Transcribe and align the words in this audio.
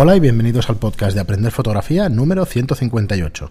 Hola 0.00 0.14
y 0.14 0.20
bienvenidos 0.20 0.70
al 0.70 0.76
podcast 0.76 1.16
de 1.16 1.20
Aprender 1.20 1.50
Fotografía 1.50 2.08
número 2.08 2.44
158. 2.44 3.50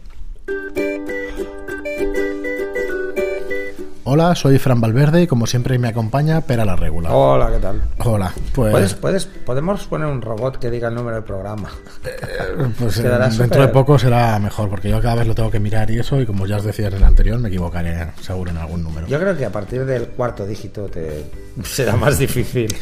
Hola, 4.09 4.35
soy 4.35 4.57
Fran 4.57 4.79
Valverde 4.79 5.23
y 5.23 5.27
como 5.27 5.45
siempre 5.45 5.77
me 5.77 5.89
acompaña 5.89 6.39
Pera 6.39 6.63
la 6.63 6.77
Regula. 6.77 7.13
Hola, 7.13 7.51
¿qué 7.51 7.59
tal? 7.59 7.81
Hola, 8.05 8.33
pues... 8.55 8.71
¿Puedes, 8.71 8.93
puedes, 8.93 9.25
podemos 9.25 9.85
poner 9.85 10.07
un 10.07 10.21
robot 10.21 10.59
que 10.59 10.71
diga 10.71 10.87
el 10.87 10.95
número 10.95 11.17
del 11.17 11.25
programa. 11.25 11.69
Eh, 12.05 12.69
pues 12.79 12.99
eh, 12.99 13.09
dentro 13.37 13.61
de 13.63 13.67
poco 13.67 13.99
será 13.99 14.39
mejor, 14.39 14.69
porque 14.69 14.89
yo 14.89 15.01
cada 15.01 15.15
vez 15.15 15.27
lo 15.27 15.35
tengo 15.35 15.51
que 15.51 15.59
mirar 15.59 15.91
y 15.91 15.99
eso, 15.99 16.21
y 16.21 16.25
como 16.25 16.47
ya 16.47 16.55
os 16.55 16.63
decía 16.63 16.87
en 16.87 16.93
el 16.93 17.03
anterior, 17.03 17.37
me 17.37 17.49
equivocaré 17.49 18.13
seguro 18.21 18.51
en 18.51 18.57
algún 18.59 18.81
número. 18.81 19.07
Yo 19.07 19.19
creo 19.19 19.35
que 19.35 19.43
a 19.43 19.51
partir 19.51 19.83
del 19.83 20.07
cuarto 20.07 20.47
dígito 20.47 20.85
te 20.85 21.25
será 21.63 21.97
más 21.97 22.17
difícil. 22.17 22.73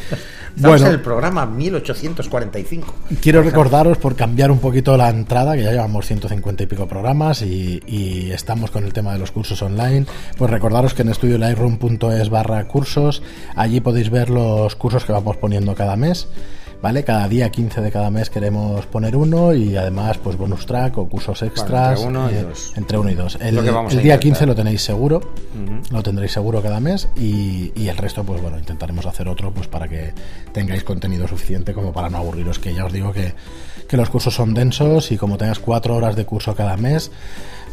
bueno, 0.54 0.86
en 0.86 0.92
el 0.92 1.00
programa 1.00 1.44
1845. 1.44 2.94
Quiero 3.20 3.42
recordaros, 3.42 3.98
por 3.98 4.14
cambiar 4.14 4.52
un 4.52 4.60
poquito 4.60 4.96
la 4.96 5.08
entrada, 5.08 5.56
que 5.56 5.64
ya 5.64 5.72
llevamos 5.72 6.06
150 6.06 6.62
y 6.62 6.66
pico 6.66 6.86
programas 6.86 7.42
y, 7.42 7.82
y 7.84 8.30
estamos 8.30 8.70
con 8.70 8.84
el 8.84 8.92
tema 8.92 9.12
de 9.12 9.18
los 9.18 9.32
cursos 9.32 9.60
online, 9.60 10.06
pues 10.38 10.52
recordaros 10.52 10.94
que 10.94 11.02
en 11.02 11.15
estudiolightroom.es 11.16 12.28
barra 12.28 12.66
cursos. 12.68 13.22
Allí 13.54 13.80
podéis 13.80 14.10
ver 14.10 14.30
los 14.30 14.76
cursos 14.76 15.04
que 15.04 15.12
vamos 15.12 15.36
poniendo 15.36 15.74
cada 15.74 15.96
mes. 15.96 16.28
¿Vale? 16.82 17.04
Cada 17.04 17.26
día 17.26 17.50
15 17.50 17.80
de 17.80 17.90
cada 17.90 18.10
mes 18.10 18.28
queremos 18.28 18.84
poner 18.86 19.16
uno 19.16 19.54
y 19.54 19.76
además 19.78 20.18
pues 20.18 20.36
bonus 20.36 20.66
track 20.66 20.98
o 20.98 21.08
cursos 21.08 21.42
extras 21.42 22.02
entre, 22.02 22.08
uno 22.08 22.30
y 22.30 22.34
eh, 22.34 22.42
dos. 22.42 22.72
entre 22.76 22.98
uno 22.98 23.10
y 23.10 23.14
dos. 23.14 23.38
El, 23.40 24.02
día 24.02 24.20
15 24.20 24.44
lo 24.44 24.54
tenéis 24.54 24.82
seguro, 24.82 25.22
lo 25.90 26.02
tendréis 26.02 26.32
seguro 26.32 26.60
cada 26.60 26.78
mes 26.78 27.08
y, 27.16 27.72
y, 27.74 27.88
el 27.88 27.96
resto 27.96 28.24
pues 28.24 28.42
bueno, 28.42 28.58
intentaremos 28.58 29.06
hacer 29.06 29.26
otro 29.26 29.52
pues 29.52 29.68
para 29.68 29.88
que 29.88 30.12
tengáis 30.52 30.84
contenido 30.84 31.26
suficiente 31.26 31.72
como 31.72 31.94
para 31.94 32.10
no 32.10 32.18
aburriros, 32.18 32.58
que 32.58 32.74
ya 32.74 32.84
os 32.84 32.92
digo 32.92 33.10
que, 33.10 33.32
que 33.88 33.96
los 33.96 34.10
cursos 34.10 34.34
son 34.34 34.52
densos 34.52 35.10
y 35.12 35.16
como 35.16 35.38
tengas 35.38 35.58
cuatro 35.58 35.96
horas 35.96 36.14
de 36.14 36.26
curso 36.26 36.54
cada 36.54 36.76
mes, 36.76 37.10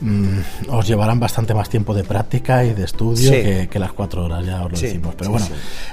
Mm, 0.04 0.40
os 0.70 0.86
llevarán 0.86 1.18
bastante 1.18 1.54
más 1.54 1.70
tiempo 1.70 1.94
de 1.94 2.04
práctica 2.04 2.66
y 2.66 2.74
de 2.74 2.84
estudio 2.84 3.32
que, 3.32 3.80
las 3.80 3.94
cuatro 3.94 4.26
horas, 4.26 4.46
ya 4.46 4.62
os 4.66 4.72
lo 4.74 4.78
decimos. 4.78 5.16
Pero 5.18 5.32
bueno, 5.32 5.48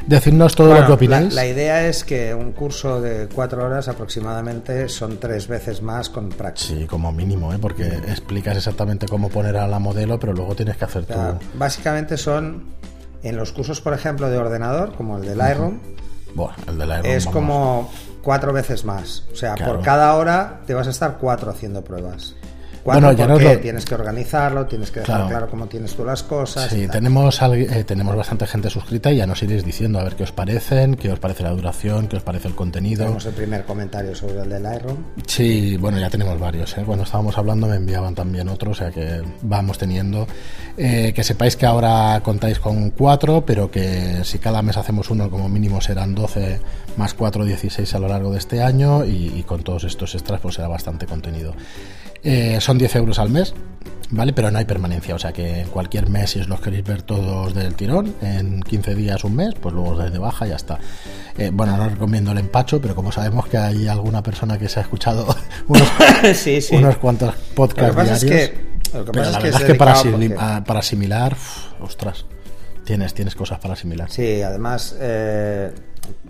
decidnos 0.04 0.56
todo 0.56 0.74
lo 0.74 0.84
que 0.84 0.92
opináis. 0.92 1.32
La, 1.32 1.46
idea 1.46 1.86
es 1.86 2.02
que 2.02 2.34
un 2.34 2.50
curso 2.50 3.00
de 3.00 3.28
cuatro 3.28 3.64
horas 3.64 3.86
aproximadamente 3.86 4.88
son 4.88 5.18
tres 5.18 5.46
veces 5.46 5.80
más 5.80 6.10
con 6.10 6.28
práctica. 6.28 6.74
Sí, 6.74 6.86
como 6.86 7.12
mínimo, 7.12 7.54
¿eh? 7.54 7.58
porque 7.60 7.86
explicas 7.86 8.56
exactamente 8.56 9.06
cómo 9.06 9.28
poner 9.28 9.56
a 9.56 9.68
la 9.68 9.78
modelo, 9.78 10.18
pero 10.18 10.32
luego 10.32 10.56
tienes 10.56 10.76
que 10.76 10.84
hacer 10.86 11.04
todo. 11.06 11.38
Básicamente 11.54 12.16
son, 12.16 12.64
en 13.22 13.36
los 13.36 13.52
cursos, 13.52 13.80
por 13.80 13.94
ejemplo, 13.94 14.28
de 14.28 14.38
ordenador, 14.38 14.92
como 14.96 15.18
el 15.18 15.24
de 15.24 15.36
Lightroom, 15.36 15.78
el 16.66 16.78
de 16.78 16.86
Lightroom 16.86 17.16
es 17.16 17.26
como 17.26 17.92
cuatro 18.22 18.52
veces 18.52 18.84
más. 18.84 19.24
O 19.32 19.36
sea, 19.36 19.54
por 19.54 19.82
cada 19.82 20.16
hora 20.16 20.62
te 20.66 20.74
vas 20.74 20.88
a 20.88 20.90
estar 20.90 21.18
cuatro 21.18 21.52
haciendo 21.52 21.84
pruebas 21.84 22.34
bueno, 22.84 23.12
ya 23.12 23.26
no 23.26 23.38
tienes 23.38 23.84
que 23.84 23.94
organizarlo, 23.94 24.66
tienes 24.66 24.90
que 24.90 25.00
dejar 25.00 25.28
claro. 25.28 25.48
cómo 25.48 25.66
tienes 25.66 25.94
tú 25.94 26.04
las 26.04 26.22
cosas. 26.22 26.70
Sí, 26.70 26.88
tenemos, 26.88 27.40
eh, 27.42 27.84
tenemos 27.84 28.16
bastante 28.16 28.46
gente 28.46 28.70
suscrita 28.70 29.10
y 29.12 29.16
ya 29.16 29.26
nos 29.26 29.42
iréis 29.42 29.64
diciendo 29.64 29.98
a 29.98 30.04
ver 30.04 30.16
qué 30.16 30.24
os 30.24 30.32
parecen, 30.32 30.96
qué 30.96 31.10
os 31.10 31.18
parece 31.18 31.42
la 31.42 31.50
duración, 31.50 32.08
qué 32.08 32.16
os 32.16 32.22
parece 32.22 32.48
el 32.48 32.54
contenido. 32.54 33.04
Tenemos 33.04 33.26
el 33.26 33.34
primer 33.34 33.64
comentario 33.64 34.14
sobre 34.14 34.40
el 34.40 34.48
de 34.48 34.60
Lightroom. 34.60 34.96
Sí, 35.26 35.76
bueno, 35.76 35.98
ya 35.98 36.10
tenemos 36.10 36.38
varios. 36.38 36.76
¿eh? 36.78 36.82
Cuando 36.84 37.04
estábamos 37.04 37.36
hablando 37.36 37.66
me 37.66 37.76
enviaban 37.76 38.14
también 38.14 38.48
otros, 38.48 38.78
o 38.78 38.84
sea 38.84 38.90
que 38.90 39.22
vamos 39.42 39.78
teniendo. 39.78 40.26
Eh, 40.76 41.12
que 41.14 41.22
sepáis 41.22 41.56
que 41.56 41.66
ahora 41.66 42.20
contáis 42.22 42.58
con 42.58 42.90
cuatro, 42.90 43.44
pero 43.44 43.70
que 43.70 44.24
si 44.24 44.38
cada 44.38 44.62
mes 44.62 44.76
hacemos 44.76 45.10
uno, 45.10 45.30
como 45.30 45.48
mínimo 45.48 45.80
serán 45.80 46.14
12 46.14 46.60
más 46.96 47.14
4, 47.14 47.44
16 47.44 47.94
a 47.94 47.98
lo 47.98 48.08
largo 48.08 48.32
de 48.32 48.38
este 48.38 48.62
año 48.62 49.04
y, 49.04 49.32
y 49.36 49.42
con 49.42 49.62
todos 49.62 49.84
estos 49.84 50.14
extras 50.14 50.40
pues 50.40 50.54
será 50.54 50.68
bastante 50.68 51.06
contenido. 51.06 51.54
Eh, 52.22 52.58
son 52.60 52.78
10 52.78 52.96
euros 52.96 53.18
al 53.18 53.30
mes, 53.30 53.54
¿vale? 54.10 54.32
Pero 54.32 54.50
no 54.50 54.58
hay 54.58 54.64
permanencia, 54.64 55.14
o 55.14 55.18
sea 55.18 55.32
que 55.32 55.60
en 55.60 55.68
cualquier 55.68 56.08
mes, 56.08 56.30
si 56.30 56.40
os 56.40 56.48
los 56.48 56.60
queréis 56.60 56.84
ver 56.84 57.02
todos 57.02 57.54
del 57.54 57.74
tirón, 57.74 58.14
en 58.20 58.60
15 58.62 58.94
días, 58.94 59.24
un 59.24 59.36
mes, 59.36 59.54
pues 59.60 59.74
luego 59.74 59.90
os 59.90 59.98
dais 59.98 60.12
de 60.12 60.18
baja 60.18 60.46
y 60.46 60.50
ya 60.50 60.56
está. 60.56 60.78
Eh, 61.38 61.50
bueno, 61.52 61.76
no 61.76 61.88
recomiendo 61.88 62.32
el 62.32 62.38
empacho, 62.38 62.80
pero 62.80 62.94
como 62.94 63.12
sabemos 63.12 63.46
que 63.46 63.56
hay 63.56 63.88
alguna 63.88 64.22
persona 64.22 64.58
que 64.58 64.68
se 64.68 64.80
ha 64.80 64.82
escuchado 64.82 65.34
unos, 65.68 65.88
unos 66.72 66.96
cuantos 66.98 67.34
podcasts 67.54 67.94
diarios. 67.94 68.22
Es 68.22 68.50
que, 68.50 68.70
lo 68.98 69.04
que 69.04 69.12
pasa 69.12 69.30
es 69.30 69.36
que, 69.38 69.48
es 69.48 69.64
que 69.64 69.74
para, 69.74 70.64
para, 70.64 70.80
asimilar, 70.80 71.36
ostras, 71.80 72.26
tienes, 72.84 73.14
tienes 73.14 73.34
cosas 73.34 73.58
para 73.60 73.74
asimilar. 73.74 74.10
Sí, 74.10 74.42
además. 74.42 74.96
Eh 75.00 75.72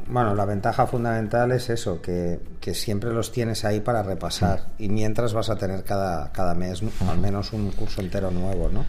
bueno, 0.09 0.35
la 0.35 0.45
ventaja 0.45 0.87
fundamental 0.87 1.53
es 1.53 1.71
eso, 1.71 2.01
que, 2.03 2.41
siempre 2.75 3.13
los 3.13 3.33
tienes 3.33 3.65
ahí 3.65 3.81
para 3.81 4.03
repasar 4.03 4.67
y 4.79 4.89
mientras 4.89 5.33
vas 5.33 5.51
a 5.51 5.57
tener 5.57 5.85
cada, 5.85 6.31
cada 6.33 6.55
mes 6.55 6.83
al 7.09 7.19
menos 7.19 7.53
un 7.53 7.71
curso 7.73 8.01
entero 8.01 8.31
nuevo, 8.31 8.69
¿no? 8.69 8.85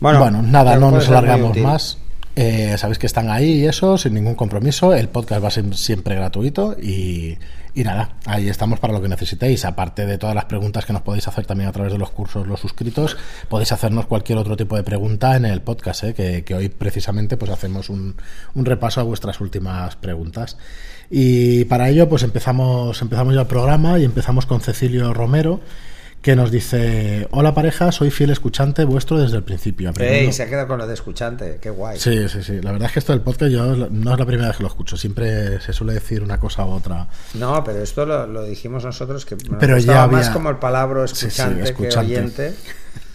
Bueno, 0.00 0.42
nada, 0.42 0.76
no 0.76 0.90
nos 0.90 1.08
alargamos 1.08 1.56
más. 1.58 1.98
Eh, 2.34 2.76
sabéis 2.78 2.98
que 2.98 3.06
están 3.06 3.28
ahí 3.28 3.60
y 3.60 3.66
eso, 3.66 3.98
sin 3.98 4.14
ningún 4.14 4.34
compromiso. 4.34 4.94
El 4.94 5.08
podcast 5.08 5.44
va 5.44 5.48
a 5.48 5.50
ser 5.50 5.74
siempre 5.76 6.14
gratuito 6.14 6.76
y, 6.80 7.36
y, 7.74 7.84
nada, 7.84 8.16
ahí 8.24 8.48
estamos 8.48 8.80
para 8.80 8.94
lo 8.94 9.02
que 9.02 9.08
necesitéis. 9.08 9.66
Aparte 9.66 10.06
de 10.06 10.16
todas 10.16 10.34
las 10.34 10.46
preguntas 10.46 10.86
que 10.86 10.94
nos 10.94 11.02
podéis 11.02 11.28
hacer 11.28 11.44
también 11.44 11.68
a 11.68 11.72
través 11.72 11.92
de 11.92 11.98
los 11.98 12.10
cursos, 12.10 12.46
los 12.46 12.60
suscritos, 12.60 13.18
podéis 13.48 13.72
hacernos 13.72 14.06
cualquier 14.06 14.38
otro 14.38 14.56
tipo 14.56 14.76
de 14.76 14.82
pregunta 14.82 15.36
en 15.36 15.44
el 15.44 15.60
podcast, 15.60 16.04
¿eh? 16.04 16.14
que, 16.14 16.54
hoy 16.54 16.70
precisamente 16.70 17.36
pues 17.36 17.50
hacemos 17.50 17.90
un, 17.90 18.16
repaso 18.54 19.00
a 19.00 19.04
vuestras 19.04 19.40
últimas 19.40 19.96
preguntas. 19.96 20.56
Y 21.10 21.66
para 21.66 21.90
ello 21.90 22.08
pues 22.08 22.22
empezamos, 22.22 23.02
empezamos 23.02 23.34
ya 23.34 23.42
el 23.42 23.46
programa 23.46 23.98
y 23.98 24.04
empezamos 24.04 24.46
con 24.46 24.62
Cecilio 24.62 25.12
Romero 25.12 25.60
que 26.22 26.36
nos 26.36 26.52
dice, 26.52 27.26
hola 27.32 27.52
pareja, 27.52 27.90
soy 27.90 28.12
fiel 28.12 28.30
escuchante 28.30 28.84
vuestro 28.84 29.18
desde 29.18 29.36
el 29.36 29.42
principio. 29.42 29.92
Ey, 29.98 30.32
se 30.32 30.44
ha 30.44 30.48
quedado 30.48 30.68
con 30.68 30.78
lo 30.78 30.86
de 30.86 30.94
escuchante, 30.94 31.58
qué 31.60 31.68
guay. 31.68 31.98
Sí, 31.98 32.28
sí, 32.28 32.44
sí. 32.44 32.60
La 32.62 32.70
verdad 32.70 32.86
es 32.86 32.92
que 32.92 32.98
esto 33.00 33.12
del 33.12 33.22
podcast 33.22 33.50
yo 33.50 33.74
no 33.90 34.12
es 34.12 34.18
la 34.18 34.24
primera 34.24 34.46
vez 34.46 34.56
que 34.56 34.62
lo 34.62 34.68
escucho, 34.68 34.96
siempre 34.96 35.60
se 35.60 35.72
suele 35.72 35.94
decir 35.94 36.22
una 36.22 36.38
cosa 36.38 36.64
u 36.64 36.70
otra. 36.70 37.08
No, 37.34 37.64
pero 37.64 37.82
esto 37.82 38.06
lo, 38.06 38.44
dijimos 38.44 38.84
nosotros, 38.84 39.26
que 39.26 39.36
pero 39.36 39.76
ya 39.78 40.04
había... 40.04 40.18
más 40.18 40.30
como 40.30 40.48
el 40.48 40.56
palabra 40.56 41.04
escuchante, 41.04 41.74
que 41.74 41.98
oyente. 41.98 42.54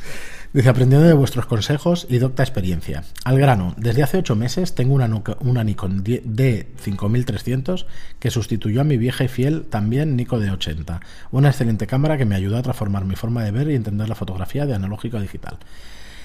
Dice, 0.57 0.69
aprendiendo 0.69 1.05
de 1.07 1.13
vuestros 1.13 1.45
consejos 1.45 2.07
y 2.09 2.17
docta 2.17 2.41
experiencia. 2.41 3.03
Al 3.23 3.37
grano, 3.37 3.75
desde 3.77 4.01
hace 4.01 4.17
ocho 4.17 4.35
meses 4.35 4.73
tengo 4.73 4.95
una, 4.95 5.07
una 5.41 5.63
Nikon 5.63 6.03
D5300 6.03 7.85
que 8.17 8.31
sustituyó 8.31 8.81
a 8.81 8.83
mi 8.83 8.97
vieja 8.97 9.23
y 9.23 9.27
fiel 9.27 9.65
también 9.65 10.15
Nikon 10.15 10.41
D80. 10.41 10.99
Una 11.29 11.49
excelente 11.49 11.85
cámara 11.85 12.17
que 12.17 12.25
me 12.25 12.33
ayudó 12.33 12.57
a 12.57 12.63
transformar 12.63 13.05
mi 13.05 13.15
forma 13.15 13.43
de 13.43 13.51
ver 13.51 13.69
y 13.69 13.75
entender 13.75 14.09
la 14.09 14.15
fotografía 14.15 14.65
de 14.65 14.73
analógico 14.73 15.17
a 15.17 15.21
digital. 15.21 15.59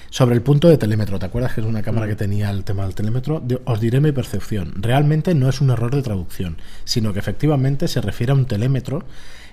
Sobre 0.09 0.33
el 0.33 0.41
punto 0.41 0.67
de 0.67 0.79
telémetro, 0.79 1.19
¿te 1.19 1.27
acuerdas 1.27 1.53
que 1.53 1.61
es 1.61 1.67
una 1.67 1.83
cámara 1.83 2.07
que 2.07 2.15
tenía 2.15 2.49
el 2.49 2.63
tema 2.63 2.85
del 2.85 2.95
telémetro? 2.95 3.43
Os 3.65 3.79
diré 3.79 3.99
mi 3.99 4.13
percepción. 4.13 4.73
Realmente 4.81 5.35
no 5.35 5.47
es 5.47 5.61
un 5.61 5.69
error 5.69 5.93
de 5.93 6.01
traducción, 6.01 6.57
sino 6.85 7.13
que 7.13 7.19
efectivamente 7.19 7.87
se 7.87 8.01
refiere 8.01 8.31
a 8.31 8.35
un 8.35 8.45
telémetro 8.45 9.05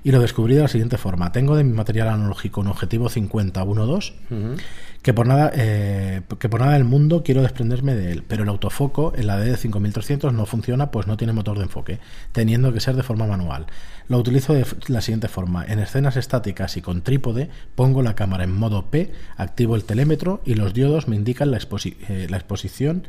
y 0.02 0.12
lo 0.12 0.20
descubrí 0.20 0.54
de 0.54 0.62
la 0.62 0.68
siguiente 0.68 0.98
forma. 0.98 1.32
Tengo 1.32 1.56
de 1.56 1.64
mi 1.64 1.72
material 1.72 2.08
analógico 2.08 2.60
un 2.60 2.68
objetivo 2.68 3.08
50-1.2 3.08 4.12
que, 5.02 5.14
por 5.14 5.26
nada, 5.26 5.50
eh, 5.54 6.22
que 6.38 6.48
por 6.48 6.60
nada 6.60 6.74
del 6.74 6.84
mundo 6.84 7.22
quiero 7.22 7.42
desprenderme 7.42 7.94
de 7.94 8.12
él, 8.12 8.24
pero 8.26 8.42
el 8.42 8.48
autofoco 8.48 9.12
en 9.16 9.26
la 9.26 9.42
D5300 9.42 10.32
no 10.32 10.46
funciona 10.46 10.90
pues 10.90 11.06
no 11.06 11.16
tiene 11.16 11.32
motor 11.32 11.56
de 11.58 11.64
enfoque, 11.64 12.00
teniendo 12.32 12.72
que 12.72 12.80
ser 12.80 12.96
de 12.96 13.02
forma 13.02 13.26
manual. 13.26 13.66
Lo 14.08 14.18
utilizo 14.18 14.52
de 14.52 14.66
la 14.88 15.00
siguiente 15.00 15.28
forma. 15.28 15.64
En 15.64 15.78
escenas 15.78 16.16
estáticas 16.16 16.76
y 16.76 16.82
con 16.82 17.02
trípode 17.02 17.48
pongo 17.74 18.02
la 18.02 18.14
cámara 18.14 18.44
en 18.44 18.52
modo 18.52 18.90
P, 18.90 19.12
activo 19.36 19.76
el 19.76 19.84
telémetro 19.84 20.42
y 20.44 20.54
los 20.54 20.74
diodos 20.74 21.08
me 21.08 21.16
indican 21.16 21.50
la, 21.50 21.58
eh, 21.58 22.26
la 22.28 22.36
exposición 22.36 23.04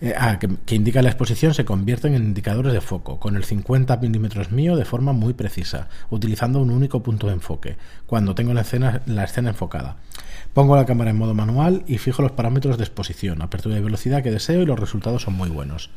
eh, 0.00 0.14
ah, 0.16 0.38
que, 0.38 0.74
indica 0.74 1.00
la 1.00 1.08
exposición 1.08 1.54
se 1.54 1.64
convierten 1.64 2.14
en 2.14 2.24
indicadores 2.24 2.72
de 2.72 2.80
foco, 2.80 3.18
con 3.18 3.36
el 3.36 3.44
50 3.44 3.96
milímetros 3.96 4.50
mío 4.50 4.76
de 4.76 4.84
forma 4.84 5.12
muy 5.12 5.32
precisa, 5.32 5.88
utilizando 6.10 6.60
un 6.60 6.70
único 6.70 7.02
punto 7.02 7.28
de 7.28 7.34
enfoque, 7.34 7.76
cuando 8.06 8.34
tengo 8.34 8.52
la 8.52 8.60
escena, 8.60 9.02
la 9.06 9.24
escena 9.24 9.50
enfocada. 9.50 9.96
Pongo 10.52 10.76
la 10.76 10.86
cámara 10.86 11.10
en 11.10 11.16
modo 11.16 11.34
manual 11.34 11.84
y 11.86 11.98
fijo 11.98 12.22
los 12.22 12.32
parámetros 12.32 12.78
de 12.78 12.84
exposición, 12.84 13.42
apertura 13.42 13.78
y 13.78 13.82
velocidad 13.82 14.22
que 14.22 14.30
deseo 14.30 14.62
y 14.62 14.66
los 14.66 14.78
resultados 14.78 15.22
son 15.22 15.34
muy 15.34 15.48
buenos. 15.48 15.90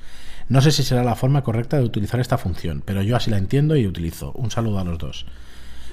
No 0.47 0.61
sé 0.61 0.71
si 0.71 0.83
será 0.83 1.03
la 1.03 1.15
forma 1.15 1.43
correcta 1.43 1.77
de 1.77 1.83
utilizar 1.83 2.19
esta 2.19 2.37
función, 2.37 2.81
pero 2.83 3.01
yo 3.01 3.15
así 3.15 3.29
la 3.29 3.37
entiendo 3.37 3.75
y 3.75 3.85
utilizo. 3.85 4.31
Un 4.33 4.49
saludo 4.49 4.79
a 4.79 4.83
los 4.83 4.97
dos. 4.97 5.25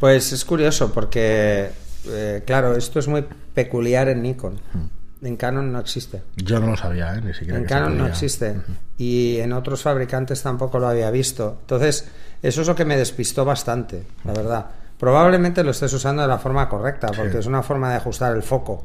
Pues 0.01 0.33
es 0.33 0.45
curioso 0.45 0.93
porque, 0.93 1.71
eh, 2.09 2.43
claro, 2.47 2.77
esto 2.77 2.99
es 2.99 3.09
muy 3.09 3.25
peculiar 3.55 4.09
en 4.09 4.23
Nikon. 4.23 4.55
Hmm. 4.73 5.06
En 5.27 5.37
Canon 5.37 5.73
no 5.73 5.81
existe. 5.81 6.23
Yo 6.37 6.61
no 6.61 6.69
lo 6.69 6.77
sabía, 6.77 7.15
¿eh? 7.15 7.21
ni 7.21 7.35
siquiera. 7.35 7.59
En 7.59 7.65
Canon 7.65 7.99
no 7.99 8.07
existe. 8.07 8.57
Y 8.97 9.39
en 9.39 9.53
otros 9.53 9.83
fabricantes 9.83 10.43
tampoco 10.43 10.79
lo 10.79 10.89
había 10.89 11.11
visto. 11.11 11.59
Entonces, 11.61 12.09
eso 12.43 12.63
es 12.63 12.69
lo 12.69 12.75
que 12.75 12.85
me 12.85 12.97
despistó 12.97 13.45
bastante, 13.45 14.07
la 14.25 14.33
verdad. 14.33 14.67
Probablemente 14.99 15.63
lo 15.63 15.73
estés 15.73 15.93
usando 15.93 16.23
de 16.23 16.29
la 16.29 16.39
forma 16.39 16.69
correcta, 16.69 17.09
porque 17.15 17.39
es 17.39 17.47
una 17.47 17.63
forma 17.63 17.91
de 17.91 17.97
ajustar 17.97 18.35
el 18.35 18.43
foco. 18.43 18.85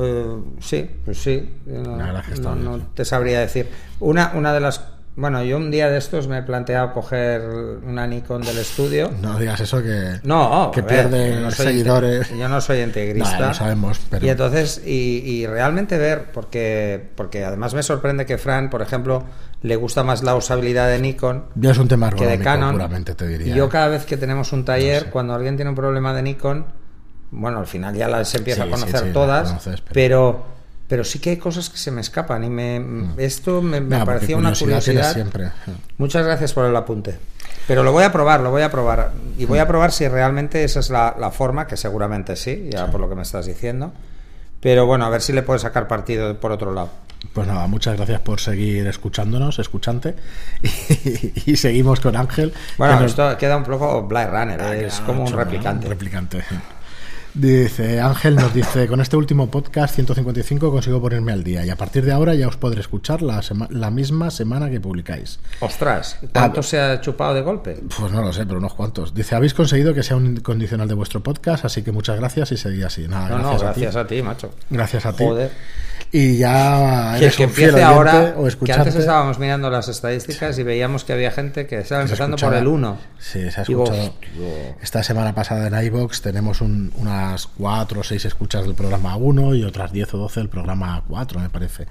Eh, 0.00 0.36
sí, 0.60 0.90
pues 1.04 1.22
sí. 1.22 1.60
No, 1.66 2.78
te 2.94 3.04
sabría 3.04 3.40
decir. 3.40 3.68
Una, 4.00 4.32
una 4.34 4.52
de 4.52 4.60
las 4.60 4.80
Bueno, 5.20 5.42
yo 5.42 5.56
un 5.56 5.72
día 5.72 5.90
de 5.90 5.98
estos 5.98 6.28
me 6.28 6.38
he 6.38 6.42
planteado 6.42 6.92
coger 6.92 7.42
una 7.84 8.06
Nikon 8.06 8.40
del 8.42 8.56
estudio. 8.58 9.10
No 9.20 9.36
digas 9.36 9.58
eso 9.58 9.82
que, 9.82 10.20
No, 10.22 10.70
que 10.72 10.78
a 10.78 10.82
ver, 10.84 10.94
pierde 11.08 11.40
no 11.40 11.50
seguidores. 11.50 12.30
Yo 12.38 12.48
no 12.48 12.60
soy 12.60 12.82
integrista. 12.82 13.36
No, 13.40 13.46
lo 13.48 13.54
sabemos, 13.54 13.98
pero- 14.08 14.24
Y 14.24 14.28
entonces, 14.28 14.80
y, 14.86 15.22
y 15.24 15.46
realmente 15.48 15.98
ver, 15.98 16.26
porque, 16.32 17.10
porque 17.16 17.44
además 17.44 17.74
me 17.74 17.82
sorprende 17.82 18.26
que 18.26 18.38
Fran, 18.38 18.70
por 18.70 18.80
ejemplo, 18.80 19.24
le 19.62 19.74
gusta 19.74 20.04
más 20.04 20.22
la 20.22 20.36
usabilidad 20.36 20.86
de 20.88 21.00
Nikon 21.00 21.46
Ya 21.56 21.72
es 21.72 21.78
un 21.78 21.88
tema 21.88 22.10
que 22.12 22.24
de 22.24 22.38
Canon. 22.38 22.74
puramente 22.74 23.16
te 23.16 23.26
diría. 23.26 23.52
Y 23.52 23.56
yo 23.56 23.68
cada 23.68 23.88
vez 23.88 24.04
que 24.06 24.16
tenemos 24.16 24.52
un 24.52 24.64
taller, 24.64 25.00
No 25.02 25.06
sé. 25.06 25.10
cuando 25.10 25.34
alguien 25.34 25.56
tiene 25.56 25.70
un 25.70 25.74
problema 25.76 26.14
de 26.14 26.22
Nikon, 26.22 26.64
bueno, 27.32 27.58
al 27.58 27.66
final 27.66 27.92
ya 27.96 28.06
las 28.06 28.32
empieza 28.36 28.62
Sí, 28.62 28.68
a 28.68 28.70
conocer 28.70 29.00
sí, 29.00 29.10
todas, 29.12 29.48
conoces, 29.48 29.80
pero- 29.80 29.94
pero... 29.94 30.57
pero 30.88 31.04
sí 31.04 31.18
que 31.20 31.30
hay 31.30 31.36
cosas 31.36 31.68
que 31.70 31.76
se 31.78 31.90
me 31.90 32.00
escapan 32.00 32.42
y 32.44 32.50
me, 32.50 32.82
esto 33.18 33.62
me, 33.62 33.80
me 33.80 33.96
porque 33.98 34.06
parecía 34.06 34.36
una 34.36 34.52
curiosidad. 34.54 35.12
siempre. 35.14 35.50
Muchas 35.98 36.24
gracias 36.24 36.52
por 36.52 36.64
el 36.64 36.74
apunte. 36.74 37.18
Pero 37.66 37.82
lo 37.82 37.92
voy 37.92 38.04
a 38.04 38.10
probar, 38.12 38.40
lo 38.40 38.50
voy 38.50 38.62
a 38.62 38.70
probar. 38.70 39.12
Y 39.36 39.44
voy 39.44 39.58
a 39.58 39.64
Mm. 39.64 39.68
probar 39.68 39.92
si 39.92 40.08
realmente 40.08 40.64
esa 40.64 40.80
es 40.80 40.88
la, 40.90 41.14
la 41.18 41.30
forma, 41.30 41.66
que 41.66 41.76
seguramente 41.76 42.34
sí, 42.34 42.70
ya 42.72 42.90
por 42.90 43.00
lo 43.00 43.08
que 43.10 43.14
me 43.14 43.22
estás 43.22 43.44
diciendo. 43.46 43.92
Pero 44.60 44.86
bueno, 44.86 45.04
a 45.04 45.10
ver 45.10 45.20
si 45.20 45.32
le 45.34 45.42
puedo 45.42 45.58
sacar 45.58 45.86
partido 45.86 46.40
por 46.40 46.50
otro 46.50 46.72
lado. 46.72 46.90
Pues 47.34 47.46
nada, 47.46 47.66
muchas 47.66 47.96
gracias 47.96 48.20
por 48.20 48.40
seguir 48.40 48.86
escuchándonos, 48.86 49.58
escuchante. 49.58 50.14
Y, 51.46 51.56
seguimos 51.56 52.00
con 52.00 52.16
Ángel. 52.16 52.52
Bueno, 52.78 52.94
que 52.96 53.02
nos- 53.02 53.10
esto 53.12 53.36
queda 53.38 53.56
un 53.56 53.64
poco 53.64 54.02
Blade 54.04 54.30
Runner, 54.30 54.60
Ah, 54.62 54.74
¿eh? 54.76 54.86
es 54.86 55.00
no, 55.00 55.06
como 55.06 55.24
un 55.24 55.30
¿no? 55.32 55.36
replicante. 55.36 55.86
Un 55.86 55.90
replicante. 55.92 56.44
Dice 57.38 58.00
Ángel 58.00 58.34
nos 58.34 58.52
dice 58.52 58.88
con 58.88 59.00
este 59.00 59.16
último 59.16 59.48
podcast 59.48 59.94
155 59.94 60.72
consigo 60.72 61.00
ponerme 61.00 61.30
al 61.30 61.44
día 61.44 61.64
y 61.64 61.70
a 61.70 61.76
partir 61.76 62.04
de 62.04 62.10
ahora 62.10 62.34
ya 62.34 62.48
os 62.48 62.56
podré 62.56 62.80
escuchar 62.80 63.22
la, 63.22 63.40
sema- 63.42 63.68
la 63.70 63.92
misma 63.92 64.32
semana 64.32 64.68
que 64.68 64.80
publicáis. 64.80 65.38
Ostras, 65.60 66.18
¿cuánto 66.32 66.64
se 66.64 66.80
ha 66.80 67.00
chupado 67.00 67.34
de 67.34 67.42
golpe? 67.42 67.80
Pues 67.96 68.10
no 68.10 68.22
lo 68.22 68.32
sé, 68.32 68.44
pero 68.44 68.58
unos 68.58 68.74
cuantos. 68.74 69.14
Dice 69.14 69.36
habéis 69.36 69.54
conseguido 69.54 69.94
que 69.94 70.02
sea 70.02 70.16
un 70.16 70.26
incondicional 70.38 70.88
de 70.88 70.94
vuestro 70.94 71.22
podcast, 71.22 71.64
así 71.64 71.82
que 71.82 71.92
muchas 71.92 72.18
gracias 72.18 72.50
y 72.50 72.56
seguid 72.56 72.82
así. 72.82 73.06
Nada, 73.06 73.28
No, 73.28 73.38
no, 73.38 73.58
gracias, 73.58 73.94
a 73.94 74.00
a 74.00 74.06
ti, 74.08 74.20
macho. 74.20 74.50
Gracias 74.68 75.06
a 75.06 75.12
ti. 75.12 75.22
Joder. 75.22 75.52
Y 76.10 76.38
ya 76.38 77.16
Que, 77.18 77.24
eres 77.26 77.36
que 77.36 77.48
fiel 77.48 77.68
empiece 77.70 77.82
ahora, 77.84 78.34
o 78.38 78.64
que 78.64 78.72
antes 78.72 78.94
estábamos 78.94 79.38
mirando 79.38 79.68
las 79.68 79.88
estadísticas 79.88 80.58
y 80.58 80.62
veíamos 80.62 81.04
que 81.04 81.12
había 81.12 81.30
gente 81.30 81.66
que 81.66 81.78
estaba 81.80 82.00
que 82.00 82.06
empezando 82.06 82.36
por 82.38 82.54
el 82.54 82.66
1. 82.66 82.98
Sí, 83.18 83.50
se 83.50 83.60
ha 83.60 83.62
escuchado. 83.62 84.14
Esta 84.80 85.02
semana 85.02 85.34
pasada 85.34 85.66
en 85.66 85.86
iBox 85.86 86.22
tenemos 86.22 86.62
un- 86.62 86.92
unas 86.96 87.46
4 87.46 88.00
o 88.00 88.04
6 88.04 88.24
escuchas 88.24 88.64
del 88.64 88.74
programa 88.74 89.16
1 89.16 89.54
y 89.54 89.64
otras 89.64 89.92
10 89.92 90.14
o 90.14 90.18
12 90.18 90.40
del 90.40 90.48
programa 90.48 91.02
4, 91.08 91.40
me 91.40 91.50
parece. 91.50 91.86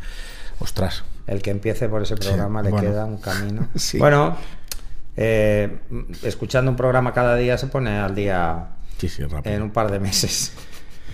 Ostras. 0.60 1.04
El 1.28 1.44
que 1.44 1.52
empiece 1.52 1.88
por 1.88 2.02
ese 2.02 2.16
programa 2.16 2.64
le 2.64 2.72
bueno. 2.72 2.90
queda 2.90 3.06
un 3.06 3.18
camino. 3.18 3.68
Sí. 3.76 4.00
Bueno, 4.00 4.36
eh, 5.16 5.78
escuchando 6.24 6.72
un 6.72 6.78
programa 6.78 7.14
cada 7.14 7.36
día 7.36 7.58
se 7.60 7.68
pone 7.68 7.98
al 8.00 8.16
día 8.16 8.70
Sí, 8.98 9.10
sí, 9.10 9.22
en 9.44 9.62
un 9.62 9.70
par 9.70 9.92
de 9.92 10.00
meses. 10.00 10.54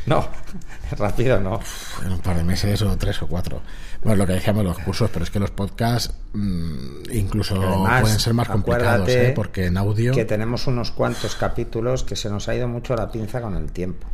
No, 0.06 0.28
rápido 0.98 1.40
no. 1.40 1.60
en 2.06 2.12
un 2.12 2.20
par 2.20 2.36
de 2.38 2.44
meses 2.44 2.82
o 2.82 2.98
tres 2.98 3.22
o 3.22 3.28
cuatro. 3.28 3.62
Bueno, 4.02 4.18
lo 4.18 4.28
que 4.28 4.34
decíamos 4.34 4.64
los 4.66 4.78
cursos, 4.80 5.10
pero 5.14 5.24
es 5.24 5.32
que 5.32 5.40
los 5.40 5.52
podcasts 5.52 6.14
mm, 6.34 7.04
incluso 7.14 7.56
Además, 7.62 8.02
pueden 8.02 8.20
ser 8.20 8.34
más 8.34 8.50
complicados, 8.50 9.08
¿eh? 9.10 9.32
porque 9.36 9.68
en 9.68 9.78
audio 9.78 10.14
Que 10.14 10.26
tenemos 10.26 10.68
unos 10.68 10.92
cuantos 10.92 11.36
capítulos 11.36 12.04
que 12.04 12.16
se 12.18 12.30
nos 12.30 12.50
ha 12.50 12.56
ido 12.56 12.68
mucho 12.68 12.96
la 12.96 13.10
pinza 13.12 13.40
con 13.42 13.56
el 13.56 13.72
tiempo. 13.72 14.06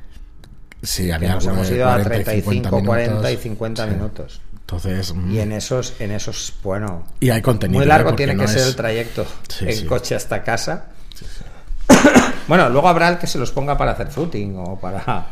sí 0.83 1.05
Que 1.07 1.13
había 1.13 1.33
nos 1.35 1.47
alguno 1.47 1.63
hemos 1.63 1.71
ido 1.75 1.89
a 1.89 1.93
40 2.01 2.33
y 2.35 2.41
50 2.41 2.69
35, 2.69 2.85
40 2.85 3.09
y 3.09 3.09
minutos. 3.09 3.41
50 3.43 3.83
Sí. 3.85 3.89
minutos. 3.91 4.41
Entonces, 4.59 5.13
mm, 5.15 5.31
Y 5.31 5.39
en 5.39 5.51
esos, 5.53 5.93
en 5.99 6.11
esos, 6.11 6.53
bueno, 6.61 7.03
Y 7.19 7.31
hay 7.31 7.41
contenido, 7.41 7.79
muy 7.79 7.85
¿eh? 7.85 7.89
largo 7.89 8.13
tiene 8.13 8.35
no 8.35 8.43
que 8.43 8.47
ser 8.49 8.67
el 8.67 8.75
trayecto 8.75 9.25
Sí, 9.47 9.65
en 9.67 9.75
sí. 9.75 9.85
coche 9.87 10.13
hasta 10.13 10.43
casa. 10.43 10.89
bueno, 12.47 12.69
luego 12.69 12.87
habrá 12.87 13.09
el 13.09 13.17
que 13.17 13.25
se 13.25 13.39
los 13.39 13.51
ponga 13.51 13.75
para 13.77 13.91
hacer 13.93 14.09
footing 14.11 14.55
o 14.57 14.79
para... 14.79 15.25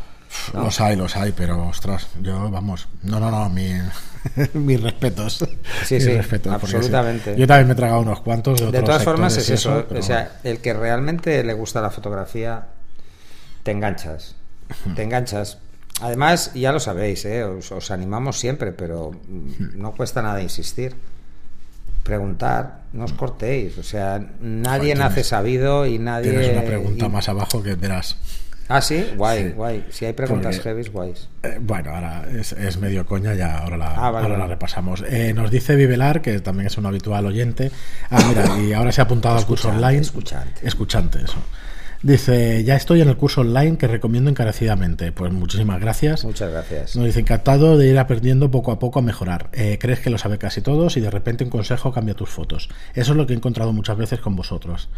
¿no? 0.54 0.64
Los 0.64 0.80
hay, 0.80 0.96
los 0.96 1.16
hay, 1.16 1.32
pero 1.32 1.66
ostras, 1.68 2.08
yo, 2.20 2.50
vamos, 2.50 2.88
no, 3.02 3.18
no, 3.20 3.30
no, 3.30 3.48
mi, 3.48 3.72
mis 4.54 4.80
respetos. 4.82 5.38
Sí, 5.84 5.94
Mis 5.94 6.04
sí, 6.04 6.10
respetos, 6.16 6.52
absolutamente. 6.52 7.34
sí. 7.34 7.40
Yo 7.40 7.46
también 7.46 7.66
me 7.68 7.72
he 7.72 7.76
tragado 7.76 8.00
unos 8.00 8.20
cuantos 8.20 8.58
de 8.58 8.64
De 8.66 8.68
otros 8.78 8.84
todas 8.84 9.04
formas 9.04 9.36
es 9.36 9.48
eso, 9.50 9.84
pero 9.88 10.00
o 10.00 10.02
sea, 10.02 10.38
el 10.44 10.58
que 10.58 10.72
realmente 10.74 11.42
le 11.44 11.52
gusta 11.54 11.80
la 11.80 11.90
fotografía, 11.90 12.66
te 13.62 13.70
enganchas, 13.70 14.36
te 14.94 15.02
enganchas. 15.02 15.58
Además, 16.00 16.52
ya 16.54 16.70
lo 16.72 16.78
sabéis, 16.80 17.24
¿eh? 17.24 17.42
os, 17.42 17.72
os 17.72 17.90
animamos 17.90 18.38
siempre, 18.38 18.70
pero 18.72 19.10
mm, 19.12 19.80
no 19.80 19.92
cuesta 19.92 20.22
nada 20.22 20.40
insistir. 20.40 20.94
Preguntar, 22.04 22.84
no 22.94 23.04
os 23.04 23.12
cortéis, 23.12 23.76
o 23.76 23.82
sea, 23.82 24.18
nadie 24.40 24.94
nace 24.94 25.22
sabido 25.24 25.84
y 25.84 25.98
nadie... 25.98 26.30
Tienes 26.30 26.52
una 26.56 26.62
pregunta 26.62 27.04
y- 27.06 27.08
más 27.10 27.28
abajo 27.28 27.62
que 27.62 27.74
verás. 27.74 28.16
Ah, 28.68 28.82
sí, 28.82 29.06
guay, 29.16 29.44
Sí. 29.44 29.48
guay. 29.50 29.86
Si 29.90 30.04
hay 30.04 30.12
preguntas 30.12 30.56
Porque- 30.56 30.68
heavy, 30.70 30.88
guays. 30.90 31.28
Eh, 31.42 31.56
bueno, 31.60 31.90
ahora 31.94 32.26
es, 32.38 32.52
es 32.52 32.76
medio 32.78 33.06
coña, 33.06 33.34
ya 33.34 33.58
ahora 33.58 33.76
la, 33.78 33.86
Ah, 33.94 34.10
vale, 34.10 34.24
ahora 34.26 34.28
la 34.34 34.38
vale. 34.44 34.54
repasamos. 34.54 35.02
Eh, 35.08 35.32
nos 35.34 35.50
dice 35.50 35.74
Vivelar, 35.74 36.20
que 36.20 36.38
también 36.40 36.66
es 36.66 36.76
un 36.76 36.84
habitual 36.86 37.24
oyente. 37.26 37.70
Ah, 38.10 38.18
mira, 38.28 38.58
y 38.60 38.72
ahora 38.74 38.92
se 38.92 39.00
ha 39.00 39.04
apuntado 39.04 39.38
al 39.38 39.46
curso 39.46 39.70
online. 39.70 40.00
escuchante. 40.02 40.66
Escuchante, 40.66 41.18
eso. 41.24 41.38
Dice, 42.02 42.62
ya 42.62 42.76
estoy 42.76 43.00
en 43.00 43.08
el 43.08 43.16
curso 43.16 43.40
online 43.40 43.76
que 43.76 43.88
recomiendo 43.88 44.30
encarecidamente. 44.30 45.10
Pues 45.10 45.32
muchísimas 45.32 45.80
gracias. 45.80 46.24
Muchas 46.24 46.50
gracias. 46.50 46.94
Nos 46.96 47.06
dice, 47.06 47.20
encantado 47.20 47.76
de 47.76 47.88
ir 47.88 47.98
aprendiendo 47.98 48.50
poco 48.50 48.70
a 48.70 48.78
poco 48.78 49.00
a 49.00 49.02
mejorar. 49.02 49.50
Eh, 49.52 49.78
crees 49.80 49.98
que 50.00 50.08
lo 50.10 50.16
sabe 50.18 50.38
casi 50.38 50.60
todos 50.60 50.96
y 50.96 51.00
de 51.00 51.10
repente 51.10 51.42
un 51.44 51.50
consejo 51.50 51.92
cambia 51.92 52.14
tus 52.14 52.28
fotos. 52.28 52.68
Eso 52.94 53.12
es 53.12 53.16
lo 53.16 53.26
que 53.26 53.32
he 53.32 53.36
encontrado 53.36 53.72
muchas 53.72 53.96
veces 53.96 54.20
con 54.20 54.36
vosotros. 54.36 54.88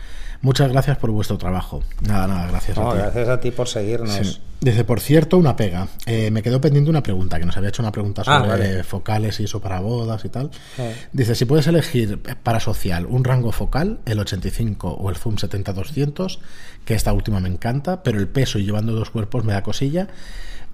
Muchas 0.43 0.70
gracias 0.70 0.99
por 0.99 1.11
vuestro 1.11 1.38
trabajo. 1.38 1.82
Nada, 2.02 2.26
nada, 2.26 2.47
gracias 2.49 2.76
No, 2.76 2.91
a 2.91 2.94
ti. 2.94 2.99
gracias 3.00 3.29
a 3.29 3.41
ti 3.41 3.50
por 3.50 3.69
seguirnos. 3.69 4.14
Sí. 4.14 4.38
Dice, 4.61 4.85
por 4.85 5.00
cierto, 5.00 5.38
una 5.38 5.56
pega. 5.56 5.88
Eh, 6.05 6.31
me 6.31 6.43
quedó 6.43 6.61
pendiente 6.61 6.91
una 6.91 7.02
pregunta, 7.02 7.38
que 7.38 7.47
nos 7.47 7.56
había 7.56 7.70
hecho 7.70 7.81
una 7.82 7.93
pregunta 7.93 8.23
Ah, 8.26 8.41
sobre 8.41 8.49
vale. 8.50 8.85
focales 8.85 9.41
y 9.41 9.44
eso 9.44 9.58
para 9.61 9.81
bodas 9.81 10.23
y 10.26 10.29
tal. 10.29 10.50
Eh. 10.76 10.94
Dice, 11.14 11.35
si 11.35 11.47
puedes 11.47 11.67
elegir 11.67 12.19
para 12.43 12.61
social 12.61 13.06
un 13.06 13.25
rango 13.25 13.52
focal, 13.52 14.00
el 14.05 14.19
85 14.20 14.88
o 14.93 15.08
el 15.08 15.17
zoom 15.17 15.37
70-200, 15.37 16.38
que 16.90 16.96
esta 16.96 17.12
última 17.12 17.38
me 17.38 17.48
encanta, 17.48 18.02
pero 18.02 18.19
el 18.19 18.26
peso 18.26 18.58
y 18.58 18.64
llevando 18.64 18.92
dos 18.92 19.10
cuerpos 19.10 19.44
me 19.44 19.52
da 19.52 19.62
cosilla, 19.62 20.08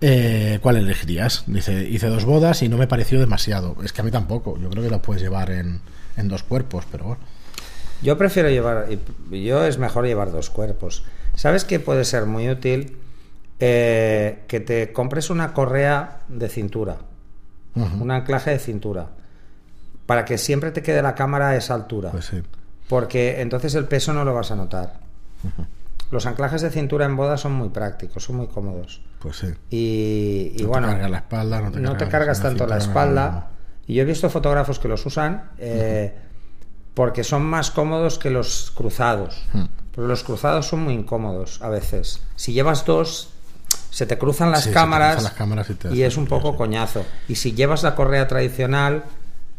eh, 0.01 0.59
¿cuál 0.63 0.79
elegirías? 0.79 1.45
Dice, 1.47 1.87
hice 1.87 2.07
dos 2.07 2.25
bodas 2.25 2.63
y 2.63 2.71
no 2.71 2.79
me 2.79 2.87
pareció 2.87 3.21
demasiado. 3.21 3.77
Es 3.85 3.93
que 3.93 4.01
a 4.01 4.05
mí 4.05 4.11
tampoco. 4.11 4.59
Yo 4.59 4.71
creo 4.71 4.83
que 4.83 4.89
lo 4.89 5.03
puedes 5.03 5.23
llevar 5.23 5.51
en, 5.51 5.83
en 6.17 6.29
dos 6.29 6.43
cuerpos, 6.43 6.87
pero 6.91 7.05
bueno. 7.05 7.21
Yo 8.01 8.17
prefiero 8.17 8.49
llevar, 8.49 8.87
yo 9.31 9.65
es 9.67 9.77
mejor 9.77 10.07
llevar 10.07 10.33
dos 10.33 10.49
cuerpos. 10.49 11.05
¿Sabes 11.35 11.65
que 11.67 11.81
puede 11.81 12.05
ser 12.07 12.25
muy 12.25 12.49
útil? 12.49 12.97
Eh, 13.61 14.45
que 14.49 14.61
te 14.61 14.93
compres 14.95 15.29
una 15.29 15.53
correa 15.53 16.21
de 16.29 16.49
cintura, 16.49 16.97
un 17.75 18.11
anclaje 18.11 18.53
de 18.53 18.59
cintura, 18.59 19.09
para 20.07 20.25
que 20.25 20.39
siempre 20.39 20.71
te 20.71 20.83
quede 20.83 21.03
la 21.03 21.15
cámara 21.15 21.51
a 21.51 21.57
esa 21.57 21.75
altura, 21.75 22.11
Pues 22.11 22.25
sí. 22.25 22.43
porque 22.89 23.43
entonces 23.43 23.75
el 23.75 23.85
peso 23.85 24.15
no 24.15 24.25
lo 24.25 24.33
vas 24.33 24.51
a 24.51 24.57
notar. 24.57 25.01
Los 26.11 26.27
anclajes 26.27 26.63
de 26.63 26.71
cintura 26.71 27.05
en 27.07 27.17
boda 27.17 27.37
son 27.37 27.53
muy 27.53 27.69
prácticos, 27.71 28.25
son 28.25 28.37
muy 28.37 28.47
cómodos. 28.47 29.03
Pues 29.19 29.37
sí. 29.39 29.49
Y, 29.71 30.53
y 30.53 30.53
No 30.53 30.59
te 30.59 30.67
bueno, 30.67 30.89
cargas 30.89 31.11
la 31.11 31.17
espalda, 31.19 31.61
no 31.61 31.71
te 31.73 31.81
no 31.81 31.93
te 31.93 31.99
cargas 32.09 32.11
cargas 32.11 32.39
la 32.39 32.45
tanto 32.45 32.67
la 32.67 32.79
espalda. 32.79 33.31
no. 33.31 33.57
Y 33.89 33.95
yo 33.95 34.03
he 34.03 34.05
visto 34.07 34.29
fotógrafos 34.31 34.79
que 34.79 34.89
los 34.89 35.05
usan 35.07 35.51
eh, 35.59 36.15
porque 36.95 37.23
son 37.25 37.45
más 37.45 37.71
cómodos 37.71 38.19
que 38.19 38.31
los 38.31 38.73
cruzados. 38.73 39.45
Pero 39.95 40.09
los 40.09 40.25
cruzados 40.25 40.67
son 40.67 40.81
muy 40.81 40.95
incómodos 40.95 41.61
a 41.63 41.69
veces. 41.69 42.23
Si 42.37 42.53
llevas 42.53 42.85
dos, 42.85 43.31
se 43.91 44.07
te 44.07 44.19
cruzan 44.19 44.51
las 44.51 44.65
Sí, 44.65 44.71
te 44.71 44.75
cámaras, 44.75 45.15
cruzan 45.17 45.25
las 45.31 45.39
cámaras 45.39 45.71
y 45.71 45.75
te 45.75 45.95
y 45.95 46.03
es 46.03 46.17
un 46.17 46.27
poco 46.27 46.53
sí. 46.53 46.57
coñazo. 46.59 47.05
Y 47.29 47.37
si 47.37 47.53
llevas 47.53 47.83
la 47.83 47.95
correa 47.95 48.27
tradicional, 48.29 49.05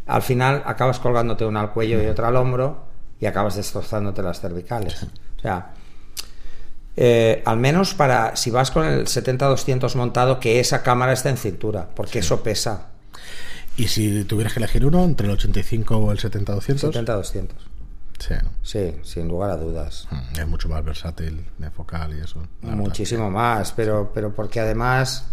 al 0.06 0.22
final 0.22 0.62
acabas 0.66 1.00
colgándote 1.00 1.46
una 1.46 1.62
al 1.62 1.72
cuello 1.72 2.02
y 2.02 2.08
otra 2.08 2.28
al 2.28 2.36
hombro 2.36 2.86
y 3.20 3.26
acabas 3.26 3.56
destrozándote 3.56 4.22
las 4.24 4.40
cervicales. 4.42 5.04
O 5.38 5.40
sea, 5.42 5.74
eh, 7.00 7.44
al 7.46 7.58
menos 7.58 7.94
para 7.94 8.36
si 8.36 8.50
vas 8.50 8.72
con 8.72 8.84
el 8.84 9.06
70-200 9.06 9.94
montado, 9.96 10.40
que 10.40 10.60
esa 10.60 10.82
cámara 10.82 11.14
esté 11.14 11.30
en 11.30 11.38
cintura, 11.38 11.88
porque 11.96 12.20
eso 12.20 12.42
pesa. 12.42 12.88
Y 13.78 13.88
si 13.88 14.24
tuvieras 14.24 14.54
que 14.54 14.60
elegir 14.60 14.84
uno 14.84 15.04
entre 15.04 15.28
el 15.28 15.34
85 15.34 15.96
o 15.96 16.12
el 16.12 16.18
70-200, 16.18 16.92
70-200. 16.92 17.50
sí, 18.18 18.34
¿no? 18.44 18.50
Sí, 18.64 18.96
sin 19.04 19.28
lugar 19.28 19.52
a 19.52 19.58
dudas. 19.58 20.08
Mm, 20.10 20.40
es 20.40 20.48
mucho 20.48 20.70
más 20.70 20.84
versátil 20.84 21.46
de 21.60 21.70
focal 21.70 22.18
y 22.18 22.22
eso. 22.24 22.42
verdad. 22.64 22.76
Muchísimo 22.76 23.30
más, 23.30 23.72
pero, 23.74 24.12
pero 24.12 24.34
porque 24.34 24.60
además 24.60 25.28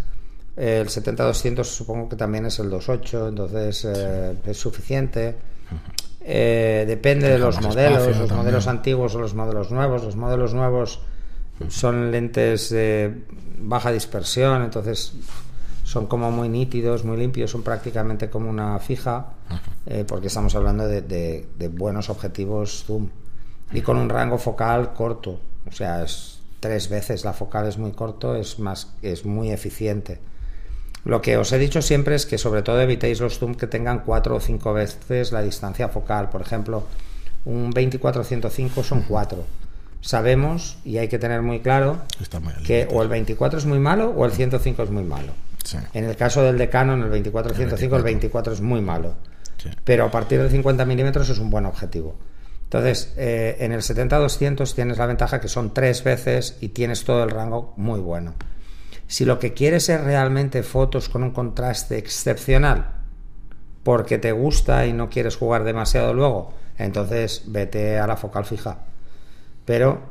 eh, 0.55 0.81
el 0.81 0.87
70-200 0.89 1.63
supongo 1.63 2.09
que 2.09 2.15
también 2.15 2.45
es 2.45 2.59
el 2.59 2.69
2.8, 2.69 3.29
entonces 3.29 3.85
eh, 3.85 4.37
es 4.45 4.57
suficiente. 4.57 5.35
Eh, 6.21 6.85
depende 6.87 7.27
de 7.27 7.39
los 7.39 7.59
modelos, 7.59 8.05
los 8.05 8.17
también. 8.17 8.37
modelos 8.37 8.67
antiguos 8.67 9.15
o 9.15 9.19
los 9.19 9.33
modelos 9.33 9.71
nuevos. 9.71 10.03
Los 10.03 10.15
modelos 10.15 10.53
nuevos 10.53 11.01
son 11.69 12.11
lentes 12.11 12.69
de 12.69 13.23
baja 13.59 13.91
dispersión, 13.91 14.63
entonces 14.63 15.13
son 15.83 16.07
como 16.07 16.31
muy 16.31 16.49
nítidos, 16.49 17.03
muy 17.05 17.17
limpios, 17.17 17.51
son 17.51 17.63
prácticamente 17.63 18.29
como 18.29 18.49
una 18.49 18.77
fija. 18.79 19.27
eh, 19.87 20.03
porque 20.07 20.27
estamos 20.27 20.55
hablando 20.55 20.87
de, 20.87 21.01
de- 21.01 21.45
de 21.57 21.67
buenos 21.67 22.09
objetivos 22.09 22.83
zoom 22.85 23.07
y 23.71 23.81
con 23.81 23.97
un 23.97 24.09
rango 24.09 24.37
focal 24.39 24.93
corto, 24.93 25.39
o 25.67 25.71
sea, 25.71 26.03
es 26.03 26.39
tres 26.59 26.89
veces 26.89 27.23
la 27.23 27.33
focal 27.33 27.67
es 27.67 27.77
muy 27.77 27.91
corto, 27.91 28.35
es 28.35 28.57
más, 28.57 28.93
es 29.03 29.25
muy 29.25 29.51
eficiente. 29.51 30.19
Lo 31.03 31.21
que 31.21 31.37
os 31.37 31.51
he 31.51 31.59
dicho 31.59 31.83
siempre 31.83 32.15
es 32.15 32.25
que 32.25 32.39
sobre 32.39 32.63
todo 32.63 32.81
evitéis 32.81 33.19
los 33.21 33.37
zoom 33.37 33.53
que 33.53 33.67
tengan 33.67 33.99
cuatro 33.99 34.37
o 34.37 34.39
cinco 34.39 34.73
veces 34.73 35.31
la 35.31 35.43
distancia 35.43 35.87
focal. 35.87 36.29
Por 36.31 36.41
ejemplo, 36.41 36.83
un 37.45 37.71
24-105 37.71 38.81
son 38.83 39.03
cuatro. 39.03 39.43
Sabemos, 40.05 40.77
y 40.85 40.99
hay 40.99 41.07
que 41.07 41.17
tener 41.17 41.41
muy 41.41 41.61
claro, 41.61 42.03
muy 42.39 42.53
que 42.63 42.87
o 42.91 43.01
el 43.01 43.07
24 43.07 43.57
es 43.57 43.65
muy 43.65 43.79
malo 43.79 44.11
o 44.11 44.23
el 44.23 44.31
105 44.31 44.83
es 44.83 44.91
muy 44.91 45.03
malo. 45.03 45.33
Sí. 45.63 45.77
En 45.95 46.03
el 46.03 46.15
caso 46.15 46.43
del 46.43 46.59
decano, 46.59 46.93
en 46.93 47.01
el 47.01 47.23
24-105, 47.23 47.95
el 47.95 48.03
24 48.03 48.53
es 48.53 48.61
muy 48.61 48.81
malo. 48.81 49.15
Sí. 49.57 49.69
Pero 49.83 50.05
a 50.05 50.11
partir 50.11 50.39
de 50.43 50.49
50 50.51 50.85
milímetros 50.85 51.27
es 51.29 51.39
un 51.39 51.49
buen 51.49 51.65
objetivo. 51.65 52.15
Entonces, 52.65 53.15
eh, 53.17 53.57
en 53.61 53.71
el 53.71 53.81
70-200 53.81 54.75
tienes 54.75 54.99
la 54.99 55.07
ventaja 55.07 55.41
que 55.41 55.47
son 55.47 55.73
tres 55.73 56.03
veces 56.03 56.57
y 56.61 56.69
tienes 56.69 57.03
todo 57.03 57.23
el 57.23 57.31
rango 57.31 57.73
muy 57.75 57.99
bueno. 57.99 58.35
Si 59.07 59.25
lo 59.25 59.39
que 59.39 59.53
quieres 59.53 59.89
es 59.89 59.99
realmente 60.01 60.61
fotos 60.61 61.09
con 61.09 61.23
un 61.23 61.31
contraste 61.31 61.97
excepcional, 61.97 62.91
porque 63.81 64.19
te 64.19 64.31
gusta 64.31 64.85
y 64.85 64.93
no 64.93 65.09
quieres 65.09 65.35
jugar 65.35 65.63
demasiado 65.63 66.13
luego, 66.13 66.53
entonces 66.77 67.41
vete 67.47 67.97
a 67.97 68.05
la 68.05 68.17
focal 68.17 68.45
fija. 68.45 68.77
Pero 69.65 70.01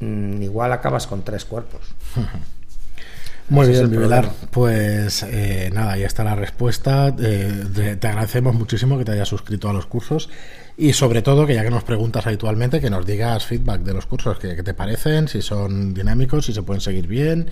mm, 0.00 0.42
igual 0.42 0.72
acabas 0.72 1.06
con 1.06 1.22
tres 1.22 1.44
cuerpos. 1.44 1.80
Muy 3.48 3.64
Ese 3.64 3.72
bien, 3.72 3.84
el 3.84 3.90
Vivelar. 3.90 4.30
Pues 4.50 5.22
eh, 5.22 5.70
nada, 5.72 5.92
ahí 5.92 6.02
está 6.02 6.24
la 6.24 6.34
respuesta. 6.34 7.14
Eh, 7.18 7.64
te, 7.74 7.96
te 7.96 8.08
agradecemos 8.08 8.54
muchísimo 8.54 8.96
que 8.96 9.04
te 9.04 9.12
hayas 9.12 9.28
suscrito 9.28 9.68
a 9.68 9.74
los 9.74 9.84
cursos 9.84 10.30
y 10.76 10.92
sobre 10.92 11.22
todo 11.22 11.46
que 11.46 11.54
ya 11.54 11.62
que 11.62 11.70
nos 11.70 11.84
preguntas 11.84 12.26
habitualmente, 12.26 12.80
que 12.80 12.90
nos 12.90 13.06
digas 13.06 13.44
feedback 13.44 13.82
de 13.82 13.92
los 13.92 14.06
cursos, 14.06 14.38
que, 14.38 14.56
que 14.56 14.62
te 14.62 14.74
parecen, 14.74 15.28
si 15.28 15.42
son 15.42 15.94
dinámicos, 15.94 16.46
si 16.46 16.52
se 16.52 16.62
pueden 16.62 16.80
seguir 16.80 17.06
bien, 17.06 17.50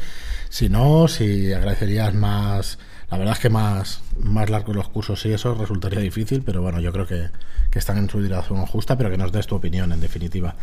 si 0.49 0.69
no, 0.69 1.09
si 1.09 1.53
agradecerías 1.53 2.15
más... 2.15 2.79
La 3.11 3.19
verdad 3.19 3.35
es 3.35 3.41
que 3.41 3.51
más, 3.51 4.01
más 4.19 4.49
largos 4.49 4.75
los 4.75 4.89
cursos 4.89 5.27
y 5.27 5.35
eso 5.35 5.55
resultaría 5.55 6.01
difícil, 6.01 6.43
pero 6.43 6.63
bueno, 6.63 6.81
yo 6.81 6.93
creo 6.93 7.07
que, 7.07 7.29
que 7.71 7.79
están 7.79 7.99
en 7.99 8.09
su 8.09 8.23
dirección 8.23 8.65
justa, 8.65 8.97
pero 8.97 9.11
que 9.11 9.19
nos 9.19 9.31
des 9.31 9.47
tu 9.47 9.55
opinión 9.55 9.93
en 9.93 10.01
definitiva. 10.01 10.55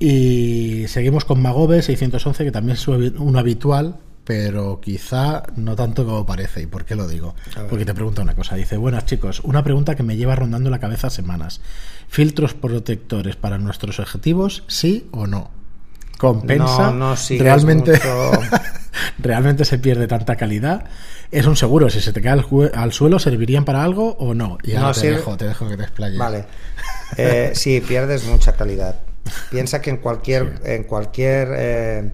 Y 0.00 0.84
seguimos 0.88 1.24
con 1.24 1.42
Magobe 1.42 1.82
611, 1.82 2.44
que 2.44 2.52
también 2.52 2.76
es 2.76 2.86
un 2.88 3.36
habitual, 3.36 3.96
pero 4.24 4.80
quizá 4.80 5.42
no 5.56 5.74
tanto 5.74 6.04
como 6.04 6.24
parece. 6.26 6.62
¿Y 6.62 6.66
por 6.66 6.84
qué 6.84 6.94
lo 6.94 7.08
digo? 7.08 7.34
Porque 7.68 7.84
te 7.84 7.94
pregunta 7.94 8.22
una 8.22 8.34
cosa. 8.34 8.54
Dice, 8.56 8.76
buenas 8.76 9.06
chicos, 9.06 9.40
una 9.40 9.64
pregunta 9.64 9.94
que 9.96 10.02
me 10.02 10.16
lleva 10.16 10.36
rondando 10.36 10.70
la 10.70 10.78
cabeza 10.78 11.10
semanas. 11.10 11.60
¿Filtros 12.08 12.54
protectores 12.54 13.36
para 13.36 13.58
nuestros 13.58 13.98
objetivos, 14.00 14.64
sí 14.66 15.08
o 15.12 15.26
no? 15.26 15.50
¿Compensa? 16.18 16.90
No, 16.90 17.10
no 17.10 17.16
sigues 17.16 17.42
¿Realmente, 17.44 17.92
mucho- 17.92 18.32
¿Realmente 19.18 19.64
se 19.64 19.78
pierde 19.78 20.06
tanta 20.08 20.36
calidad? 20.36 20.84
¿Es 21.30 21.46
un 21.46 21.56
seguro? 21.56 21.90
Si 21.90 22.00
se 22.00 22.12
te 22.12 22.20
cae 22.20 22.42
al, 22.74 22.92
suelo, 22.92 23.18
¿servirían 23.18 23.64
para 23.64 23.84
algo 23.84 24.16
o 24.18 24.34
no? 24.34 24.58
Y 24.64 24.72
ahora 24.74 24.88
No 24.88 24.94
te, 24.94 25.00
sirve- 25.00 25.16
dejo, 25.16 25.36
te 25.36 25.44
dejo 25.46 25.68
que 25.68 25.76
te 25.76 25.82
explayes. 25.84 26.18
Vale. 26.18 26.44
Eh, 27.16 27.52
sí, 27.54 27.80
pierdes 27.80 28.26
mucha 28.26 28.52
calidad. 28.52 28.96
Piensa 29.50 29.80
que 29.80 29.90
en 29.90 29.96
cualquier, 29.98 30.60
en 30.64 30.84
cualquier 30.84 31.48
eh, 31.56 32.10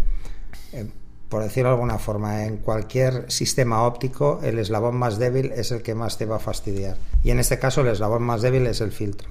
eh, 0.73 0.87
por 1.29 1.43
decirlo 1.43 1.71
de 1.71 1.75
alguna 1.75 1.99
forma, 1.99 2.45
en 2.45 2.59
cualquier 2.59 3.25
sistema 3.31 3.83
óptico, 3.83 4.41
el 4.45 4.59
eslabón 4.59 4.97
más 4.97 5.19
débil 5.19 5.53
es 5.57 5.73
el 5.73 5.83
que 5.83 5.95
más 5.95 6.17
te 6.19 6.27
va 6.27 6.37
a 6.37 6.41
fastidiar. 6.41 6.97
Y 7.25 7.31
en 7.31 7.41
este 7.41 7.59
caso, 7.59 7.81
el 7.81 7.89
eslabón 7.89 8.23
más 8.23 8.43
débil 8.43 8.67
es 8.67 8.81
el 8.81 8.93
filtro. 8.93 9.29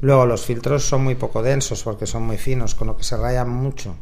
Luego, 0.00 0.26
los 0.26 0.44
filtros 0.44 0.84
son 0.84 1.02
muy 1.02 1.16
poco 1.16 1.42
densos 1.42 1.82
porque 1.82 2.06
son 2.06 2.22
muy 2.22 2.36
finos, 2.38 2.74
con 2.76 2.86
lo 2.86 2.96
que 2.96 3.02
se 3.02 3.16
rayan 3.16 3.48
mucho 3.50 3.96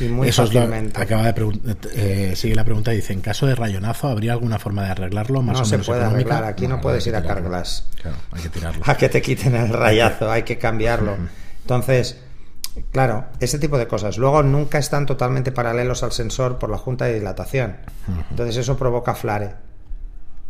y 0.00 0.04
muy 0.08 0.28
Eso 0.28 0.42
es 0.42 0.52
lo- 0.52 0.60
fácilmente. 0.62 1.00
acaba 1.00 1.22
de 1.24 1.34
pregun- 1.36 1.76
eh, 1.94 2.32
sigue 2.34 2.54
la 2.56 2.64
pregunta 2.64 2.90
dice 2.90 3.12
en 3.12 3.20
caso 3.20 3.46
de 3.46 3.54
rayonazo 3.54 4.08
habría 4.08 4.32
alguna 4.32 4.58
forma 4.58 4.82
de 4.84 4.90
arreglarlo 4.90 5.42
más 5.42 5.56
no 5.58 5.62
o 5.62 5.64
se 5.64 5.72
menos 5.72 5.86
puede 5.86 6.00
económica? 6.00 6.30
arreglar. 6.38 6.52
Aquí 6.52 6.66
no, 6.66 6.80
puedes 6.80 7.06
ir 7.06 7.14
a. 7.14 7.22
Carglass. 7.22 7.86
Claro, 8.02 8.16
hay 8.32 8.42
que 8.42 8.48
tirarlo. 8.48 8.82
a 8.86 8.96
que 8.96 9.08
te 9.08 9.22
quiten 9.22 9.54
el 9.54 9.68
rayazo, 9.68 10.30
hay 10.32 10.42
que 10.42 10.58
cambiarlo. 10.58 11.16
Entonces, 11.62 12.16
claro, 12.92 13.24
ese 13.40 13.58
tipo 13.58 13.78
de 13.78 13.86
cosas. 13.86 14.18
Luego 14.18 14.42
nunca 14.42 14.78
están 14.78 15.06
totalmente 15.06 15.52
paralelos 15.52 16.02
al 16.02 16.12
sensor 16.12 16.58
por 16.58 16.70
la 16.70 16.78
junta 16.78 17.04
de 17.06 17.14
dilatación. 17.14 17.76
Entonces 18.30 18.56
eso 18.56 18.76
provoca 18.76 19.14
flare. 19.14 19.54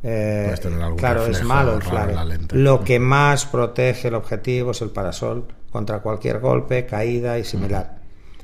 Eh, 0.02 0.54
claro, 0.96 1.26
es 1.26 1.42
malo 1.42 1.74
el 1.74 1.82
flare. 1.82 2.14
lente. 2.24 2.54
Lo 2.56 2.84
que 2.84 3.00
más 3.00 3.46
protege 3.46 4.08
el 4.08 4.14
objetivo 4.14 4.70
es 4.70 4.82
el 4.82 4.90
parasol 4.90 5.46
contra 5.70 6.00
cualquier 6.00 6.38
golpe, 6.38 6.86
caída 6.86 7.38
y 7.38 7.44
similar. 7.44 7.96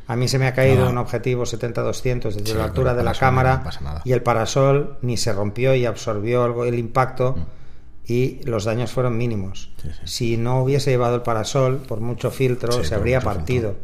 A 0.08 0.16
mí 0.16 0.26
se 0.28 0.38
me 0.38 0.46
ha 0.48 0.54
caído 0.54 0.80
Nada. 0.80 0.90
un 0.90 0.98
objetivo 0.98 1.44
70-200 1.44 2.22
desde 2.34 2.44
Sí, 2.46 2.54
la 2.54 2.64
altura 2.64 2.94
de 2.94 3.04
la 3.04 3.14
cámara 3.14 3.62
no 3.80 4.00
y 4.04 4.12
el 4.12 4.22
parasol 4.22 4.98
ni 5.00 5.16
se 5.16 5.32
rompió 5.32 5.74
y 5.74 5.86
absorbió 5.86 6.64
el, 6.64 6.74
el 6.74 6.78
impacto 6.80 7.36
Mm. 7.36 7.61
Y 8.06 8.42
los 8.44 8.64
daños 8.64 8.90
fueron 8.90 9.16
mínimos. 9.16 9.72
Sí, 9.80 9.88
sí. 9.92 10.00
Si 10.04 10.36
no 10.36 10.62
hubiese 10.62 10.90
llevado 10.90 11.14
el 11.16 11.22
parasol, 11.22 11.78
por 11.78 12.00
mucho 12.00 12.30
filtro, 12.30 12.72
Sí, 12.72 12.84
se 12.88 12.94
habría 12.94 13.20
partido, 13.20 13.76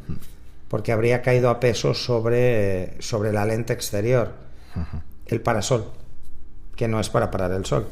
porque 0.69 0.93
habría 0.93 1.23
caído 1.23 1.51
a 1.51 1.61
peso 1.61 1.95
sobre, 1.95 3.01
sobre 3.01 3.33
la 3.33 3.45
lente 3.45 3.73
exterior. 3.73 4.33
El 5.27 5.41
parasol, 5.41 5.87
que 6.77 6.89
no 6.89 7.01
es 7.01 7.09
para 7.11 7.31
parar 7.31 7.53
el 7.53 7.65
sol, 7.65 7.87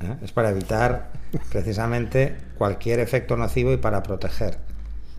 ¿eh? 0.00 0.16
es 0.22 0.32
para 0.32 0.50
evitar 0.50 1.10
precisamente 1.50 2.36
cualquier 2.58 3.00
efecto 3.00 3.36
nocivo 3.36 3.72
y 3.72 3.76
para 3.76 4.02
proteger. 4.02 4.58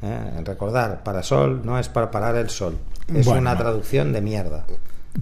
¿eh? 0.01 0.41
Recordar, 0.43 1.03
parasol 1.03 1.61
no 1.65 1.77
es 1.79 1.87
para 1.89 2.11
parar 2.11 2.35
el 2.35 2.49
sol, 2.49 2.77
es 3.13 3.25
Bueno. 3.25 3.41
una 3.41 3.57
traducción 3.57 4.11
de 4.13 4.21
mierda. 4.21 4.65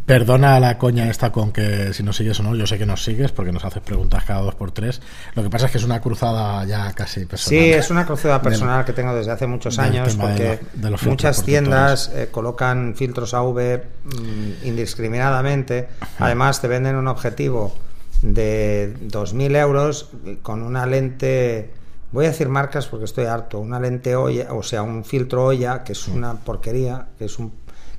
Perdona 0.06 0.60
la 0.60 0.78
coña 0.78 1.10
esta 1.10 1.32
con 1.32 1.52
que 1.52 1.94
si 1.94 2.04
nos 2.04 2.16
sigues 2.18 2.40
o 2.40 2.44
no, 2.44 2.56
yo 2.56 2.68
sé 2.68 2.78
que 2.78 2.86
nos 2.86 3.04
sigues 3.04 3.32
porque 3.32 3.52
nos 3.52 3.66
haces 3.66 3.82
preguntas 3.82 4.24
cada 4.24 4.42
dos 4.42 4.54
por 4.54 4.72
tres. 4.72 5.02
Lo 5.34 5.42
que 5.42 5.50
pasa 5.50 5.66
es 5.66 5.72
que 5.72 5.80
es 5.80 5.84
una 5.84 6.00
cruzada 6.00 6.64
ya 6.66 6.94
casi 6.94 7.26
personal. 7.26 7.64
Sí, 7.64 7.72
es 7.72 7.90
una 7.90 8.06
cruzada 8.06 8.40
personal 8.42 8.86
que 8.86 8.94
tengo 8.94 9.16
desde 9.16 9.32
hace 9.32 9.48
muchos 9.48 9.80
años 9.80 10.16
de 10.16 10.22
porque 10.22 10.60
de 10.74 10.90
los 10.92 11.02
muchas 11.04 11.44
tiendas 11.44 12.12
eh, 12.14 12.30
colocan 12.32 12.94
filtros 12.96 13.34
AV 13.34 13.82
mm, 14.04 14.66
indiscriminadamente. 14.68 15.90
Además, 16.20 16.62
te 16.62 16.68
venden 16.68 16.96
un 16.96 17.08
objetivo 17.08 17.76
de 18.22 18.96
2.000 19.08 19.56
euros 19.58 20.10
con 20.44 20.62
una 20.62 20.86
lente, 20.86 21.72
voy 22.12 22.26
a 22.26 22.30
decir 22.30 22.50
marcas 22.50 22.88
porque 22.88 23.06
estoy 23.06 23.26
harto, 23.26 23.60
una 23.60 23.80
lente 23.80 24.16
olla, 24.16 24.54
o 24.54 24.62
sea, 24.62 24.84
un 24.84 25.04
filtro 25.04 25.46
olla, 25.46 25.84
que 25.84 25.94
es 25.94 26.08
una 26.08 26.36
porquería, 26.36 27.08
que 27.18 27.26
es 27.26 27.40
un 27.40 27.52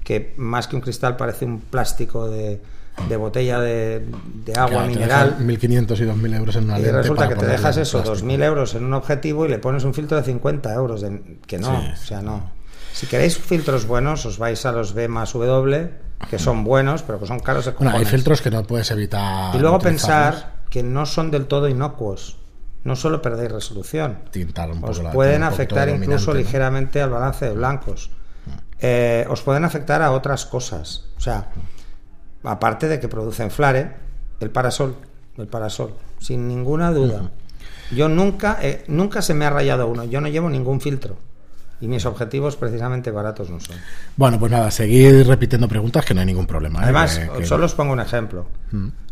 que 0.05 0.35
más 0.37 0.67
que 0.69 0.77
un 0.77 0.83
cristal 0.83 1.17
parece 1.17 1.45
un 1.45 1.61
plástico 1.61 2.29
de, 2.29 2.61
de 3.09 3.17
botella 3.17 3.61
de, 3.61 4.05
de 4.45 4.53
agua 4.55 4.69
Claro, 4.85 4.87
mineral. 4.89 5.31
dejan 5.39 5.87
1.500 5.87 5.99
y 5.99 6.05
2.000 6.05 6.37
euros 6.37 6.57
en 6.57 6.65
una 6.65 6.79
Y 6.79 6.83
lente 6.83 6.97
resulta 6.99 7.29
que 7.29 7.37
te 7.37 7.47
dejas 7.47 7.77
eso, 7.77 8.03
plástico. 8.03 8.27
2.000 8.29 8.43
euros 8.45 8.75
en 8.75 8.85
un 8.85 8.95
objetivo 8.95 9.47
y 9.47 9.49
le 9.49 9.59
pones 9.59 9.85
un 9.85 9.95
filtro 9.95 10.17
de 10.17 10.23
50 10.25 10.73
euros. 10.75 11.01
de- 11.01 11.39
que 11.47 11.59
no, 11.59 11.81
Sí, 11.81 11.89
o 11.93 11.97
sea, 11.97 12.23
no. 12.23 12.51
Si 12.93 13.07
queréis 13.07 13.39
filtros 13.39 13.87
buenos, 13.87 14.27
os 14.27 14.39
vais 14.39 14.67
a 14.67 14.73
los 14.73 14.95
B 14.95 15.07
más 15.09 15.33
W, 15.33 15.91
que 16.29 16.39
son 16.39 16.65
buenos, 16.65 17.03
pero 17.03 17.21
que 17.21 17.27
son 17.27 17.39
caros 17.39 17.65
de 17.65 17.71
Bueno, 17.73 17.93
hay 17.97 18.05
filtros 18.05 18.43
que 18.43 18.51
no 18.51 18.65
puedes 18.65 18.91
evitar. 18.91 19.55
Y 19.55 19.59
luego 19.61 19.79
pensar 19.79 20.55
que 20.69 20.83
no 20.83 21.07
son 21.07 21.31
del 21.31 21.47
todo 21.47 21.69
inocuos. 21.69 22.39
No 22.83 22.97
solo 22.97 23.21
perdéis 23.23 23.53
resolución. 23.53 24.19
Tintar 24.31 24.71
un 24.71 24.81
poco 24.81 24.93
Os 24.93 25.01
pueden 25.13 25.43
afectar 25.43 25.89
incluso 25.89 26.33
ligeramente 26.35 27.01
al 27.01 27.11
balance 27.11 27.45
de 27.45 27.53
blancos. 27.53 28.11
Eh, 28.81 29.27
os 29.29 29.43
pueden 29.43 29.65
afectar 29.65 30.03
a 30.03 30.13
otras 30.13 30.47
cosas. 30.47 31.07
O 31.17 31.21
sea, 31.21 31.51
aparte 32.43 32.89
de 32.89 32.99
que 32.99 33.09
producen 33.09 33.51
flare, 33.51 33.95
el 34.41 34.51
parasol, 34.51 34.97
el 35.37 35.47
parasol, 35.47 35.95
sin 36.19 36.49
ninguna 36.49 36.91
duda. 36.91 37.31
Yo 37.91 38.09
nunca, 38.09 38.59
eh, 38.63 38.85
nunca 38.89 39.21
se 39.21 39.35
me 39.35 39.45
ha 39.45 39.51
rayado 39.51 39.89
uno. 39.89 40.05
Yo 40.05 40.21
no 40.21 40.29
llevo 40.29 40.49
ningún 40.49 40.81
filtro. 40.81 41.17
Y 41.81 41.89
mis 41.89 42.05
objetivos 42.05 42.57
precisamente 42.57 43.11
baratos 43.11 43.49
no 43.51 43.59
son. 43.61 43.77
Bueno, 44.17 44.39
pues 44.39 44.53
nada, 44.53 44.71
seguir 44.71 45.27
repitiendo 45.27 45.67
preguntas 45.69 46.05
que 46.05 46.13
no 46.15 46.21
hay 46.21 46.27
ningún 46.27 46.47
problema. 46.47 46.81
¿eh? 46.81 46.85
Además, 46.85 47.19
Que- 47.19 47.39
que- 47.39 47.47
solo 47.47 47.67
os 47.67 47.75
pongo 47.75 47.93
un 47.93 48.01
ejemplo. 48.01 48.47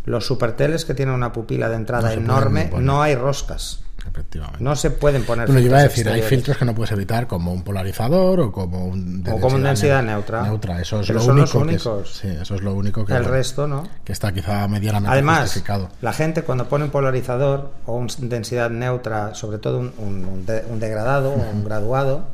Los 0.04 0.26
superteles 0.26 0.84
que 0.84 0.94
tienen 0.94 1.14
una 1.14 1.32
pupila 1.32 1.68
de 1.68 1.76
entrada 1.76 2.08
No 2.14 2.20
enorme, 2.20 2.70
no 2.78 3.02
hay 3.02 3.14
roscas. 3.14 3.80
Efectivamente. 4.06 4.64
No 4.64 4.74
se 4.74 4.90
pueden 4.90 5.24
poner 5.24 5.46
Bueno, 5.46 5.60
yo 5.60 5.66
iba 5.66 5.78
a 5.78 5.82
decir, 5.82 6.06
hay 6.08 6.20
exteriores. 6.20 6.28
filtros 6.30 6.56
que 6.56 6.64
no 6.64 6.74
puedes 6.74 6.92
evitar, 6.92 7.26
como 7.26 7.52
un 7.52 7.62
polarizador 7.62 8.40
o 8.40 8.52
como 8.52 8.86
un 8.86 9.22
de 9.22 9.32
O 9.32 9.38
como 9.38 9.56
una 9.56 9.68
densidad 9.68 10.00
neu- 10.02 10.06
neutra. 10.06 10.42
Neutra, 10.44 10.80
eso 10.80 11.00
es 11.00 11.06
Pero 11.08 11.18
lo 11.18 11.24
son 11.26 11.36
los 11.36 11.54
único 11.54 11.70
es- 11.70 11.86
únicos. 11.86 12.14
sí, 12.16 12.28
eso 12.28 12.54
es 12.54 12.62
lo 12.62 12.74
único 12.74 13.04
que, 13.04 13.12
El 13.12 13.24
resto 13.26 13.66
no. 13.66 13.86
que 14.04 14.12
está 14.12 14.32
quizá 14.32 14.66
medianamente 14.66 15.12
Además, 15.12 15.40
justificado. 15.42 15.90
la 16.00 16.12
gente 16.14 16.42
cuando 16.42 16.68
pone 16.68 16.84
un 16.84 16.90
polarizador 16.90 17.70
o 17.84 17.96
una 17.96 18.12
densidad 18.20 18.70
neutra, 18.70 19.34
sobre 19.34 19.58
todo 19.58 19.78
un, 19.78 19.92
un- 19.98 20.24
un 20.24 20.46
de- 20.46 20.64
un 20.70 20.80
degradado 20.80 21.32
o 21.32 21.50
un 21.50 21.64
graduado, 21.64 22.28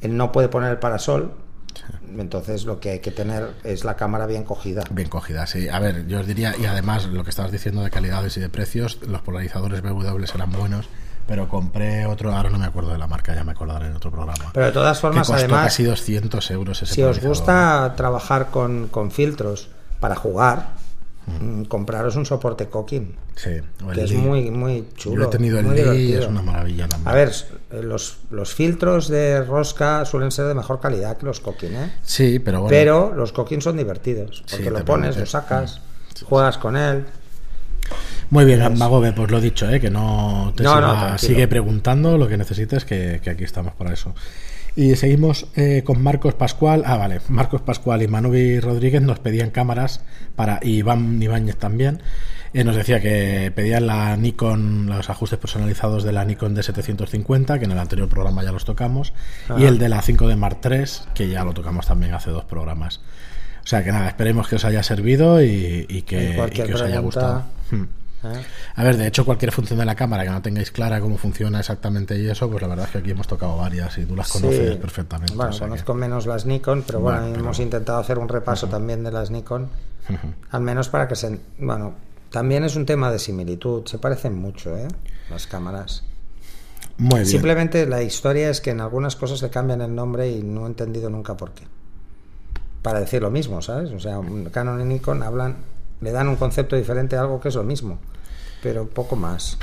él 0.00 0.16
no 0.16 0.32
puede 0.32 0.48
poner 0.48 0.70
el 0.70 0.78
parasol, 0.78 1.32
Entonces 2.18 2.64
lo 2.64 2.80
que 2.80 2.90
hay 2.90 2.98
que 3.00 3.10
tener 3.10 3.54
es 3.64 3.84
la 3.84 3.94
cámara 3.94 4.26
bien 4.26 4.42
cogida. 4.42 4.82
Bien 4.90 5.08
cogida, 5.08 5.46
sí. 5.46 5.68
A 5.68 5.78
ver, 5.78 6.06
yo 6.06 6.20
os 6.20 6.26
diría, 6.26 6.54
y 6.58 6.66
además 6.66 7.06
lo 7.06 7.22
que 7.22 7.30
estabas 7.30 7.52
diciendo 7.52 7.82
de 7.82 7.90
calidades 7.90 8.36
y 8.36 8.40
de 8.40 8.48
precios, 8.48 8.98
los 9.06 9.20
polarizadores 9.22 9.82
BW 9.82 10.24
eran 10.34 10.50
buenos, 10.50 10.88
pero 11.26 11.48
compré 11.48 12.06
otro, 12.06 12.34
ahora 12.34 12.50
no 12.50 12.58
me 12.58 12.66
acuerdo 12.66 12.90
de 12.90 12.98
la 12.98 13.06
marca, 13.06 13.34
ya 13.34 13.44
me 13.44 13.52
acordaré 13.52 13.86
en 13.86 13.94
otro 13.94 14.10
programa. 14.10 14.50
Pero 14.52 14.66
de 14.66 14.72
todas 14.72 14.98
formas, 14.98 15.26
que 15.26 15.32
costó 15.32 15.44
además, 15.44 15.64
casi 15.64 15.84
200 15.84 16.50
euros 16.50 16.82
ese 16.82 16.94
si 16.94 17.02
os 17.02 17.20
gusta 17.20 17.94
trabajar 17.96 18.46
con, 18.46 18.88
con 18.88 19.10
filtros 19.10 19.68
para 20.00 20.16
jugar, 20.16 20.70
mm, 21.40 21.64
compraros 21.64 22.16
un 22.16 22.26
soporte 22.26 22.66
cooking, 22.66 23.14
Sí, 23.36 23.50
o 23.84 23.90
el 23.90 23.96
que 23.98 24.04
es 24.04 24.12
muy, 24.12 24.50
muy 24.50 24.88
chulo. 24.96 25.22
Yo 25.24 25.28
he 25.28 25.30
tenido 25.32 25.58
el 25.60 25.74
Lee 25.74 26.10
y 26.10 26.12
es 26.14 26.26
una 26.26 26.42
maravilla 26.42 26.88
también. 26.88 27.08
A 27.08 27.12
ver, 27.14 27.32
los, 27.82 28.18
los 28.30 28.52
filtros 28.54 29.08
de 29.08 29.42
rosca 29.44 30.04
suelen 30.04 30.30
ser 30.30 30.46
de 30.46 30.54
mejor 30.54 30.80
calidad 30.80 31.16
que 31.16 31.26
los 31.26 31.40
cooking, 31.40 31.74
¿eh? 31.76 31.92
Sí, 32.02 32.38
pero 32.38 32.60
bueno. 32.62 32.70
Pero 32.70 33.14
los 33.14 33.32
cooking 33.32 33.60
son 33.62 33.76
divertidos, 33.76 34.42
porque 34.50 34.64
Sí, 34.64 34.70
lo 34.70 34.84
pones, 34.84 35.16
lo 35.16 35.26
sacas, 35.26 35.80
juegas 36.28 36.58
con 36.58 36.76
él. 36.76 37.04
Muy 38.30 38.44
bien, 38.44 38.60
Magobe, 38.76 39.12
pues 39.12 39.30
lo 39.30 39.40
dicho, 39.40 39.70
¿eh? 39.70 39.80
que 39.80 39.88
no 39.90 40.52
te 40.54 40.62
No, 40.62 40.74
siga- 40.74 40.80
no, 40.82 40.92
tranquilo. 40.92 41.18
sigue 41.18 41.48
preguntando 41.48 42.18
lo 42.18 42.28
que 42.28 42.36
necesites, 42.36 42.84
que, 42.84 43.20
que 43.24 43.30
aquí 43.30 43.44
estamos 43.44 43.72
para 43.74 43.94
eso. 43.94 44.14
Y 44.78 44.94
seguimos 44.94 45.48
eh, 45.56 45.82
con 45.84 46.00
Marcos 46.00 46.34
Pascual. 46.34 46.84
Ah, 46.86 46.96
vale, 46.96 47.20
Marcos 47.26 47.62
Pascual 47.62 48.00
y 48.00 48.06
Manubi 48.06 48.60
Rodríguez 48.60 49.02
nos 49.02 49.18
pedían 49.18 49.50
cámaras 49.50 50.02
para 50.36 50.60
y 50.62 50.76
Iván 50.76 51.20
Ibáñez 51.20 51.56
también. 51.56 52.00
Eh, 52.52 52.62
nos 52.62 52.76
decía 52.76 53.00
que 53.00 53.50
pedían 53.52 53.88
la 53.88 54.16
Nikon, 54.16 54.86
los 54.86 55.10
ajustes 55.10 55.40
personalizados 55.40 56.04
de 56.04 56.12
la 56.12 56.24
Nikon 56.24 56.54
D750, 56.54 57.58
que 57.58 57.64
en 57.64 57.72
el 57.72 57.78
anterior 57.80 58.08
programa 58.08 58.44
ya 58.44 58.52
los 58.52 58.64
tocamos, 58.64 59.14
y 59.58 59.64
el 59.64 59.78
de 59.78 59.88
la 59.88 60.00
5D 60.00 60.36
Mark 60.36 60.60
III, 60.62 60.84
que 61.12 61.28
ya 61.28 61.42
lo 61.42 61.54
tocamos 61.54 61.88
también 61.88 62.14
hace 62.14 62.30
dos 62.30 62.44
programas. 62.44 63.00
O 63.64 63.66
sea 63.66 63.82
que 63.82 63.90
nada, 63.90 64.06
esperemos 64.06 64.46
que 64.46 64.54
os 64.54 64.64
haya 64.64 64.84
servido 64.84 65.42
y, 65.42 65.86
y 65.88 66.02
que, 66.02 66.22
Y 66.22 66.32
y 66.34 66.36
cualquier 66.36 66.68
que 66.68 66.74
os 66.74 66.82
haya 66.82 67.00
gustado. 67.00 67.42
Hmm. 67.72 67.97
¿Eh? 68.24 68.42
A 68.76 68.84
ver, 68.84 68.96
de 68.96 69.06
hecho, 69.06 69.24
cualquier 69.24 69.52
función 69.52 69.78
de 69.78 69.84
la 69.84 69.94
cámara 69.94 70.24
que 70.24 70.30
no 70.30 70.42
tengáis 70.42 70.70
clara 70.70 71.00
cómo 71.00 71.16
funciona 71.18 71.60
exactamente 71.60 72.18
y 72.18 72.28
eso, 72.28 72.48
pues 72.50 72.62
la 72.62 72.68
verdad 72.68 72.86
es 72.86 72.92
que 72.92 72.98
aquí 72.98 73.10
hemos 73.10 73.26
tocado 73.26 73.56
varias 73.56 73.96
y 73.98 74.04
tú 74.04 74.16
las 74.16 74.28
conoces 74.30 74.72
Sí. 74.74 74.78
perfectamente. 74.80 75.34
Bueno, 75.34 75.50
o 75.50 75.52
sea 75.52 75.66
que- 75.66 75.70
conozco 75.70 75.94
menos 75.94 76.26
las 76.26 76.46
Nikon, 76.46 76.82
pero 76.86 77.00
bueno, 77.00 77.18
Bueno, 77.20 77.32
pero- 77.34 77.44
hemos 77.44 77.58
intentado 77.60 77.98
hacer 77.98 78.18
un 78.18 78.28
repaso 78.28 78.66
también 78.68 79.02
de 79.04 79.12
las 79.12 79.30
Nikon, 79.30 79.68
al 80.50 80.60
menos 80.62 80.88
para 80.88 81.06
que 81.08 81.14
se... 81.16 81.38
Bueno, 81.58 81.94
también 82.30 82.64
es 82.64 82.76
un 82.76 82.86
tema 82.86 83.10
de 83.10 83.18
similitud, 83.18 83.86
se 83.86 83.98
parecen 83.98 84.34
mucho, 84.36 84.76
¿eh? 84.76 84.88
Las 85.30 85.46
cámaras. 85.46 86.02
Muy 86.96 87.20
bien. 87.20 87.26
Simplemente 87.26 87.86
la 87.86 88.02
historia 88.02 88.50
es 88.50 88.60
que 88.60 88.70
en 88.70 88.80
algunas 88.80 89.14
cosas 89.16 89.40
le 89.42 89.50
cambian 89.50 89.80
el 89.82 89.94
nombre 89.94 90.28
y 90.30 90.42
no 90.42 90.64
he 90.64 90.66
entendido 90.66 91.10
nunca 91.10 91.36
por 91.36 91.52
qué. 91.52 91.64
Para 92.82 93.00
decir 93.00 93.22
lo 93.22 93.30
mismo, 93.30 93.60
¿sabes? 93.62 93.90
O 93.92 94.00
sea, 94.00 94.20
Canon 94.52 94.80
y 94.80 94.84
Nikon 94.84 95.22
hablan, 95.22 95.56
le 96.00 96.12
dan 96.12 96.28
un 96.28 96.36
concepto 96.36 96.76
diferente 96.76 97.16
a 97.16 97.20
algo 97.20 97.40
que 97.40 97.48
es 97.48 97.54
lo 97.54 97.64
mismo, 97.64 97.98
pero 98.62 98.88
poco 98.88 99.16
más. 99.16 99.58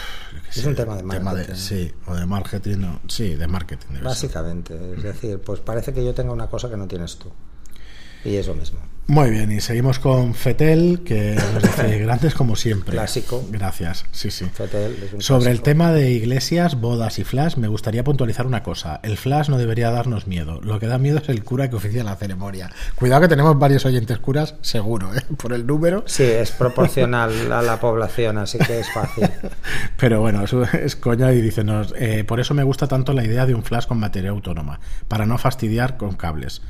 Es 0.49 0.65
un 0.65 0.75
tema 0.75 0.95
de 0.95 1.03
marketing. 1.03 1.53
sí, 1.55 1.93
o 2.07 2.15
de 2.15 2.25
marketing, 2.25 2.77
no, 2.77 2.99
sí, 3.07 3.35
de 3.35 3.47
marketing. 3.47 3.93
ser. 3.93 4.03
Básicamente, 4.03 4.93
es 4.95 5.03
decir, 5.03 5.39
pues 5.39 5.59
parece 5.59 5.93
que 5.93 6.03
yo 6.03 6.13
tenga 6.13 6.31
una 6.31 6.47
cosa 6.47 6.69
que 6.69 6.77
no 6.77 6.87
tienes 6.87 7.17
tú. 7.17 7.31
Y 8.25 8.35
es 8.35 8.47
lo 8.47 8.55
mismo. 8.55 8.79
Muy 9.07 9.29
bien, 9.29 9.51
y 9.51 9.61
seguimos 9.61 9.99
con 9.99 10.33
Fetel, 10.33 11.03
que 11.05 11.37
nos 11.53 11.61
dice 11.61 11.99
grandes 12.03 12.33
como 12.33 12.55
siempre. 12.55 12.93
Clásico. 12.93 13.45
Gracias, 13.51 14.03
sí, 14.11 14.31
sí. 14.31 14.45
Fetel 14.45 14.97
es 15.05 15.13
un 15.13 15.21
Sobre 15.21 15.51
el 15.51 15.61
tema 15.61 15.91
de 15.91 16.09
iglesias, 16.09 16.81
bodas 16.81 17.19
y 17.19 17.23
flash, 17.23 17.55
me 17.57 17.67
gustaría 17.67 18.03
puntualizar 18.03 18.47
una 18.47 18.63
cosa. 18.63 18.99
El 19.03 19.17
flash 19.17 19.49
no 19.49 19.59
debería 19.59 19.91
darnos 19.91 20.25
miedo. 20.25 20.59
Lo 20.63 20.79
que 20.79 20.87
da 20.87 20.97
miedo 20.97 21.19
es 21.19 21.29
el 21.29 21.43
cura 21.43 21.69
que 21.69 21.75
oficia 21.75 22.03
la 22.03 22.15
ceremonia. 22.15 22.71
Cuidado 22.95 23.21
que 23.21 23.27
tenemos 23.27 23.59
varios 23.59 23.85
oyentes 23.85 24.17
curas, 24.17 24.55
seguro, 24.61 25.13
¿eh? 25.13 25.21
por 25.37 25.53
el 25.53 25.67
número. 25.67 26.03
Sí, 26.07 26.23
es 26.23 26.49
proporcional 26.49 27.51
a 27.51 27.61
la 27.61 27.79
población, 27.79 28.39
así 28.39 28.57
que 28.57 28.79
es 28.79 28.91
fácil. 28.91 29.29
Pero 29.97 30.19
bueno, 30.21 30.43
eso 30.43 30.63
es 30.63 30.95
coña 30.95 31.31
y 31.31 31.41
dicenos, 31.41 31.93
eh, 31.95 32.23
por 32.23 32.39
eso 32.39 32.55
me 32.55 32.63
gusta 32.63 32.87
tanto 32.87 33.13
la 33.13 33.23
idea 33.23 33.45
de 33.45 33.53
un 33.53 33.61
flash 33.61 33.85
con 33.85 34.01
batería 34.01 34.31
autónoma, 34.31 34.79
para 35.07 35.27
no 35.27 35.37
fastidiar 35.37 35.97
con 35.97 36.15
cables. 36.15 36.63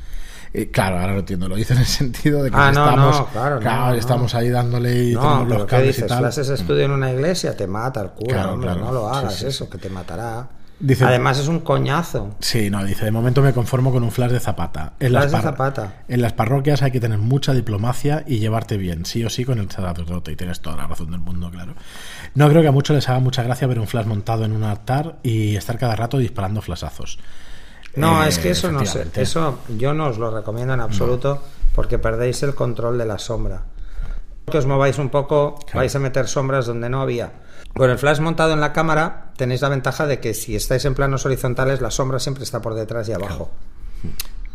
Eh, 0.52 0.70
claro, 0.70 0.98
ahora 0.98 1.12
lo 1.12 1.18
entiendo, 1.20 1.48
lo 1.48 1.56
dice 1.56 1.74
en 1.74 1.80
el 1.80 1.86
sentido 1.86 2.42
de 2.42 2.50
que 2.50 2.56
Ah, 2.56 2.70
si 2.70 2.76
no, 2.78 2.84
estamos, 2.88 3.16
no, 3.18 3.26
claro, 3.28 3.60
no. 3.60 3.94
estamos 3.94 4.34
ahí 4.34 4.48
dándole 4.48 5.04
y 5.10 5.14
No, 5.14 5.20
tenemos 5.20 5.48
los 5.48 5.58
¿qué 5.62 5.66
cables 5.66 5.84
y 5.84 5.92
dices? 6.02 6.06
tal. 6.08 6.18
Flashes 6.18 6.48
estudio 6.48 6.84
en 6.84 6.90
una 6.92 7.12
iglesia, 7.12 7.56
te 7.56 7.66
mata 7.66 8.00
el 8.02 8.10
cura, 8.10 8.34
Claro, 8.34 8.52
hombre, 8.54 8.70
claro. 8.70 8.84
no 8.86 8.92
lo 8.92 9.08
hagas 9.08 9.34
sí, 9.36 9.46
eso, 9.46 9.68
que 9.68 9.78
te 9.78 9.88
matará. 9.90 10.48
Dice- 10.78 11.06
Además 11.06 11.38
es 11.38 11.48
un 11.48 11.60
coñazo. 11.60 12.34
Sí, 12.38 12.68
no, 12.68 12.84
dice, 12.84 13.06
de 13.06 13.10
momento 13.10 13.40
me 13.40 13.54
conformo 13.54 13.90
con 13.90 14.04
un 14.04 14.10
flash 14.10 14.30
de 14.32 14.40
zapata. 14.40 14.92
En 15.00 15.14
las, 15.14 15.28
Flash 15.28 15.40
de 15.42 15.48
zapata. 15.48 15.92
en 16.06 16.20
las 16.20 16.34
parroquias 16.34 16.82
hay 16.82 16.90
que 16.90 17.00
tener 17.00 17.16
mucha 17.18 17.54
diplomacia 17.54 18.24
y 18.26 18.40
llevarte 18.40 18.76
bien, 18.76 19.06
sí 19.06 19.24
o 19.24 19.30
sí, 19.30 19.46
con 19.46 19.58
el 19.58 19.70
sacerdote. 19.70 20.32
Y 20.32 20.36
tienes 20.36 20.60
toda 20.60 20.76
la 20.76 20.86
razón 20.86 21.10
del 21.12 21.20
mundo, 21.20 21.50
claro. 21.50 21.72
No 22.34 22.50
creo 22.50 22.60
que 22.60 22.68
a 22.68 22.72
muchos 22.72 22.94
les 22.94 23.08
haga 23.08 23.20
mucha 23.20 23.42
gracia 23.42 23.66
ver 23.66 23.78
un 23.78 23.86
flash 23.86 24.04
montado 24.04 24.44
en 24.44 24.52
un 24.52 24.64
altar 24.64 25.16
y 25.22 25.56
estar 25.56 25.78
cada 25.78 25.96
rato 25.96 26.18
disparando 26.18 26.60
flashazos. 26.60 27.18
No, 27.96 28.22
Eh, 28.24 28.28
es 28.28 28.38
que 28.38 28.50
eso 28.50 28.70
no 28.70 28.84
sé. 28.84 29.06
Eso 29.14 29.58
yo 29.76 29.94
no 29.94 30.06
os 30.08 30.18
lo 30.18 30.30
recomiendo 30.30 30.74
en 30.74 30.80
absoluto 30.80 31.42
porque 31.74 31.98
perdéis 31.98 32.42
el 32.42 32.54
control 32.54 32.98
de 32.98 33.04
la 33.06 33.18
sombra. 33.18 33.62
Que 34.50 34.58
os 34.58 34.66
mováis 34.66 34.98
un 34.98 35.08
poco, 35.08 35.56
Claro. 35.64 35.78
vais 35.80 35.94
a 35.96 35.98
meter 35.98 36.28
sombras 36.28 36.66
donde 36.66 36.88
no 36.88 37.00
había. 37.00 37.32
Con 37.74 37.90
el 37.90 37.98
flash 37.98 38.20
montado 38.20 38.52
en 38.52 38.60
la 38.60 38.72
cámara 38.72 39.32
tenéis 39.36 39.60
la 39.60 39.68
ventaja 39.68 40.06
de 40.06 40.20
que 40.20 40.34
si 40.34 40.54
estáis 40.56 40.84
en 40.84 40.94
planos 40.94 41.26
horizontales 41.26 41.80
la 41.80 41.90
sombra 41.90 42.18
siempre 42.20 42.44
está 42.44 42.62
por 42.62 42.74
detrás 42.74 43.08
y 43.08 43.12
abajo. 43.12 43.50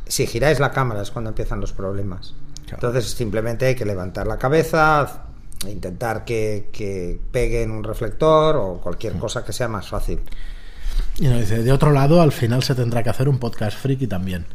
Si 0.07 0.25
giráis 0.27 0.59
la 0.59 0.71
cámara 0.71 1.01
es 1.01 1.11
cuando 1.11 1.29
empiezan 1.29 1.59
los 1.59 1.73
problemas. 1.73 2.33
Claro. 2.65 2.75
Entonces 2.87 3.11
simplemente 3.11 3.65
hay 3.65 3.75
que 3.75 3.85
levantar 3.85 4.27
la 4.27 4.37
cabeza, 4.37 5.23
intentar 5.67 6.25
que, 6.25 6.69
que 6.71 7.19
pegue 7.31 7.61
en 7.63 7.71
un 7.71 7.83
reflector 7.83 8.55
o 8.55 8.79
cualquier 8.81 9.17
cosa 9.17 9.43
que 9.43 9.51
sea 9.53 9.67
más 9.67 9.87
fácil. 9.89 10.19
Y 11.19 11.27
nos 11.27 11.39
dice, 11.39 11.63
de 11.63 11.71
otro 11.71 11.91
lado, 11.91 12.21
al 12.21 12.31
final 12.31 12.63
se 12.63 12.73
tendrá 12.75 13.03
que 13.03 13.09
hacer 13.09 13.29
un 13.29 13.37
podcast 13.39 13.77
friki 13.77 14.07
también. 14.07 14.45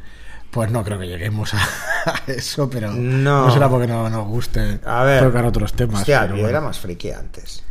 Pues 0.50 0.70
no 0.70 0.82
creo 0.84 0.98
que 0.98 1.06
lleguemos 1.06 1.52
a 1.54 1.60
eso, 2.26 2.70
pero 2.70 2.92
No. 2.92 3.50
será 3.50 3.68
porque 3.68 3.86
no 3.86 4.08
nos 4.08 4.26
guste 4.26 4.80
A 4.84 5.02
ver, 5.04 5.22
tocar 5.24 5.44
otros 5.44 5.72
temas. 5.74 6.00
Hostia, 6.00 6.22
pero 6.22 6.36
yo 6.36 6.42
bueno. 6.42 6.48
era 6.48 6.60
más 6.60 6.78
friki 6.78 7.10
antes. 7.10 7.62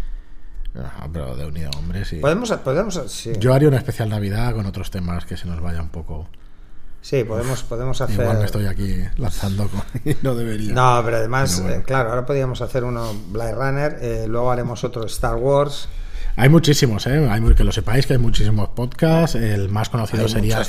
Ah, 0.78 1.08
pero 1.12 1.36
de 1.36 1.46
unido, 1.46 1.70
hombre, 1.78 2.04
sí. 2.04 2.18
Podemos, 2.18 2.52
podemos, 2.52 3.02
sí. 3.08 3.32
Yo 3.40 3.54
haría 3.54 3.70
una 3.70 3.78
especial 3.78 4.10
Navidad 4.10 4.54
con 4.54 4.66
otros 4.66 4.92
temas 4.92 5.26
que 5.26 5.38
se 5.38 5.48
nos 5.48 5.62
vaya 5.62 5.82
un 5.82 5.90
poco. 5.90 6.28
Sí, 7.02 7.24
podemos, 7.24 7.64
podemos 7.64 8.02
hacer. 8.02 8.20
Igual 8.22 8.40
me 8.40 8.46
estoy 8.46 8.66
aquí 8.66 8.98
lanzando 9.18 9.68
con... 9.70 9.82
y 10.06 10.18
no 10.22 10.36
debería. 10.36 10.74
No, 10.74 11.02
pero 11.06 11.18
además, 11.18 11.54
Pero 11.56 11.64
bueno. 11.68 11.80
eh, 11.82 11.84
claro, 11.86 12.10
ahora 12.10 12.26
podríamos 12.26 12.62
hacer 12.62 12.84
uno 12.84 13.14
Blade 13.30 13.54
Runner, 13.56 13.98
eh, 14.02 14.26
luego 14.28 14.52
haremos 14.52 14.84
otro 14.84 15.06
Star 15.06 15.36
Wars. 15.36 15.88
Hay 16.38 16.50
muchísimos, 16.50 17.08
¿eh? 17.08 17.28
Hay 17.30 17.40
muy- 17.40 17.56
que 17.56 17.64
lo 17.64 17.72
sepáis 17.72 18.06
que 18.06 18.14
hay 18.14 18.20
muchísimos 18.20 18.70
podcasts. 18.70 19.36
El 19.36 19.70
más 19.70 19.90
conocido 19.90 20.24
Hay 20.24 20.30
sería. 20.30 20.62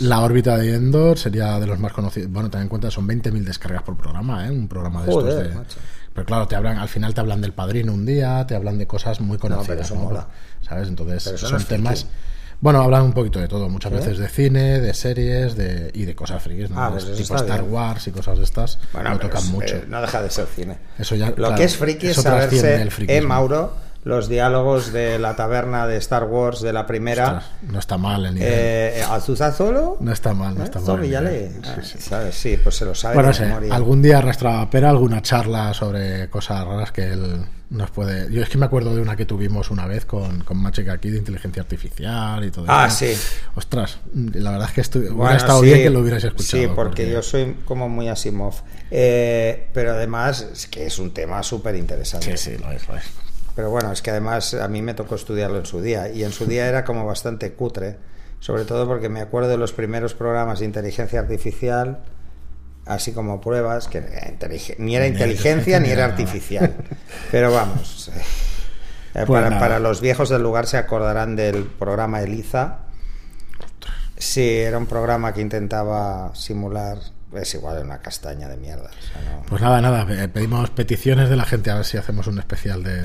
La 0.00 0.20
órbita 0.20 0.58
de 0.58 0.74
Endor, 0.74 1.18
sería 1.18 1.58
de 1.58 1.66
los 1.66 1.78
más 1.78 1.92
conocidos. 1.92 2.30
Bueno, 2.30 2.50
ten 2.50 2.62
en 2.62 2.68
cuenta, 2.68 2.90
son 2.90 3.06
20.000 3.06 3.42
descargas 3.44 3.82
por 3.82 3.96
programa, 3.96 4.46
¿eh? 4.46 4.50
Un 4.50 4.68
programa 4.68 5.02
de 5.04 5.12
Joder, 5.12 5.32
estos. 5.38 5.48
De... 5.48 5.54
macho. 5.58 5.78
Pero 6.12 6.26
claro, 6.26 6.46
te 6.46 6.54
hablan, 6.56 6.76
al 6.78 6.88
final 6.88 7.14
te 7.14 7.20
hablan 7.20 7.40
del 7.40 7.52
padrino 7.52 7.92
un 7.92 8.04
día, 8.06 8.44
te 8.46 8.54
hablan 8.54 8.78
de 8.78 8.86
cosas 8.86 9.20
muy 9.20 9.38
conocidas. 9.38 9.66
pero 9.68 9.82
eso 9.82 9.94
¿no? 9.94 10.02
mola. 10.02 10.28
¿Sabes? 10.60 10.88
Entonces, 10.88 11.24
Pero 11.24 11.42
no 11.42 11.48
son 11.58 11.64
temas. 11.68 12.06
Bueno, 12.60 12.80
hablan 12.82 13.02
un 13.02 13.12
poquito 13.12 13.40
de 13.40 13.48
todo, 13.48 13.68
muchas 13.68 13.92
veces 13.92 14.16
de 14.18 14.28
cine, 14.28 14.78
de 14.80 14.94
series 14.94 15.56
de, 15.56 15.90
y 15.92 16.04
de 16.04 16.14
cosas 16.14 16.42
frikis, 16.42 16.70
¿no? 16.70 16.80
Ah, 16.82 16.90
pues 16.92 17.04
eso 17.04 17.14
tipo 17.14 17.34
Star 17.36 17.60
bien. 17.62 17.74
Wars 17.74 18.06
y 18.06 18.10
cosas 18.12 18.38
de 18.38 18.44
estas. 18.44 18.78
lo 18.92 19.18
tocan 19.18 19.42
es- 19.42 19.50
mucho. 19.50 19.74
eh, 19.76 19.84
no 19.88 20.00
deja 20.00 20.22
de 20.22 20.30
ser 20.30 20.46
cine. 20.46 20.78
Eso 20.98 21.16
ya, 21.16 21.30
Lo 21.30 21.34
claro, 21.34 21.56
que 21.56 21.64
es 21.64 21.76
friki 21.76 22.06
es 22.08 22.16
saberse, 22.16 22.80
el 22.80 23.10
eh. 23.10 23.20
Mauro, 23.22 23.74
los 24.04 24.28
diálogos 24.28 24.92
de 24.92 25.18
la 25.18 25.34
taberna 25.34 25.86
de 25.86 25.96
Star 25.96 26.24
Wars 26.24 26.60
de 26.60 26.72
la 26.72 26.86
primera. 26.86 27.24
Ostras, 27.38 27.44
no 27.62 27.78
está 27.78 27.96
mal 27.98 28.26
el 28.26 28.34
nivel. 28.34 28.48
Eh, 28.52 29.02
¿Azusa 29.08 29.50
solo? 29.52 29.96
no 30.00 30.12
está 30.12 30.34
mal, 30.34 30.56
no 30.56 30.62
está 30.64 30.78
mal. 30.80 31.02
Sí, 31.02 31.14
ah, 31.64 31.82
sí. 31.82 31.98
¿sabes? 32.00 32.34
Sí, 32.34 32.58
pues 32.62 32.76
se 32.76 32.84
lo 32.84 32.94
sabe. 32.94 33.14
Bueno, 33.14 33.32
sé, 33.32 33.44
algún 33.70 34.02
día 34.02 34.18
arrastra 34.18 34.68
Pera 34.68 34.90
alguna 34.90 35.22
charla 35.22 35.72
sobre 35.72 36.28
cosas 36.28 36.66
raras 36.66 36.92
que 36.92 37.04
él 37.12 37.46
nos 37.70 37.90
puede. 37.90 38.30
Yo 38.30 38.42
es 38.42 38.48
que 38.50 38.58
me 38.58 38.66
acuerdo 38.66 38.94
de 38.94 39.00
una 39.00 39.16
que 39.16 39.24
tuvimos 39.24 39.70
una 39.70 39.86
vez 39.86 40.04
con, 40.04 40.44
con 40.44 40.58
Machica 40.58 40.92
aquí 40.92 41.08
de 41.10 41.18
inteligencia 41.18 41.62
artificial 41.62 42.44
y 42.44 42.50
todo 42.50 42.66
Ah, 42.68 42.86
eso. 42.88 43.06
sí. 43.06 43.14
Ostras, 43.54 43.98
la 44.14 44.50
verdad 44.52 44.68
es 44.68 44.74
que 44.74 44.82
estu- 44.82 44.98
hubiera 44.98 45.14
Bueno, 45.14 45.36
estado 45.36 45.60
sí, 45.60 45.66
bien 45.66 45.78
que 45.82 45.90
lo 45.90 46.00
hubierais 46.00 46.24
escuchado. 46.24 46.62
Sí, 46.62 46.68
porque, 46.74 47.10
yo 47.10 47.22
soy 47.22 47.56
como 47.64 47.88
muy 47.88 48.08
Asimov. 48.08 48.54
Eh, 48.90 49.68
pero 49.72 49.92
además 49.92 50.46
es 50.52 50.66
que 50.66 50.86
es 50.86 50.98
un 50.98 51.12
tema 51.12 51.42
súper 51.42 51.74
interesante. 51.74 52.36
Sí, 52.36 52.50
sí, 52.52 52.58
lo 52.62 52.70
es, 52.70 52.86
lo 52.86 52.96
es. 52.98 53.04
Pero 53.54 53.70
bueno, 53.70 53.92
es 53.92 54.02
que 54.02 54.10
además 54.10 54.54
a 54.54 54.68
mí 54.68 54.82
me 54.82 54.94
tocó 54.94 55.14
estudiarlo 55.14 55.58
en 55.58 55.66
su 55.66 55.80
día. 55.80 56.10
Y 56.10 56.24
en 56.24 56.32
su 56.32 56.46
día 56.46 56.66
era 56.66 56.84
como 56.84 57.06
bastante 57.06 57.52
cutre. 57.52 57.96
Sobre 58.40 58.64
todo 58.64 58.86
porque 58.86 59.08
me 59.08 59.20
acuerdo 59.20 59.48
de 59.48 59.56
los 59.56 59.72
primeros 59.72 60.14
programas 60.14 60.58
de 60.58 60.66
inteligencia 60.66 61.20
artificial, 61.20 62.00
así 62.84 63.12
como 63.12 63.40
pruebas, 63.40 63.88
que 63.88 64.02
ni 64.78 64.96
era 64.96 65.06
inteligencia 65.06 65.80
ni 65.80 65.88
era 65.88 66.04
artificial. 66.04 66.74
Pero 67.30 67.52
vamos. 67.52 68.08
eh, 68.14 68.20
eh, 69.14 69.24
Pues 69.26 69.42
para, 69.42 69.58
para 69.58 69.78
los 69.78 70.00
viejos 70.00 70.28
del 70.28 70.42
lugar 70.42 70.66
se 70.66 70.76
acordarán 70.76 71.36
del 71.36 71.64
programa 71.64 72.20
Eliza. 72.20 72.80
Sí, 74.18 74.58
era 74.58 74.78
un 74.78 74.86
programa 74.86 75.32
que 75.32 75.40
intentaba 75.40 76.34
simular 76.34 76.98
es 77.42 77.54
igual 77.54 77.82
una 77.82 77.98
castaña 77.98 78.48
de 78.48 78.56
mierda. 78.56 78.90
o 78.90 79.20
sea, 79.22 79.32
no- 79.36 79.42
Pues 79.46 79.60
nada, 79.62 79.80
nada, 79.80 80.06
pedimos 80.32 80.70
peticiones 80.70 81.28
de 81.28 81.36
la 81.36 81.44
gente 81.44 81.70
a 81.70 81.76
ver 81.76 81.84
si 81.84 81.96
hacemos 81.96 82.26
un 82.26 82.38
especial 82.38 82.82
de, 82.82 82.96
de- 82.96 83.04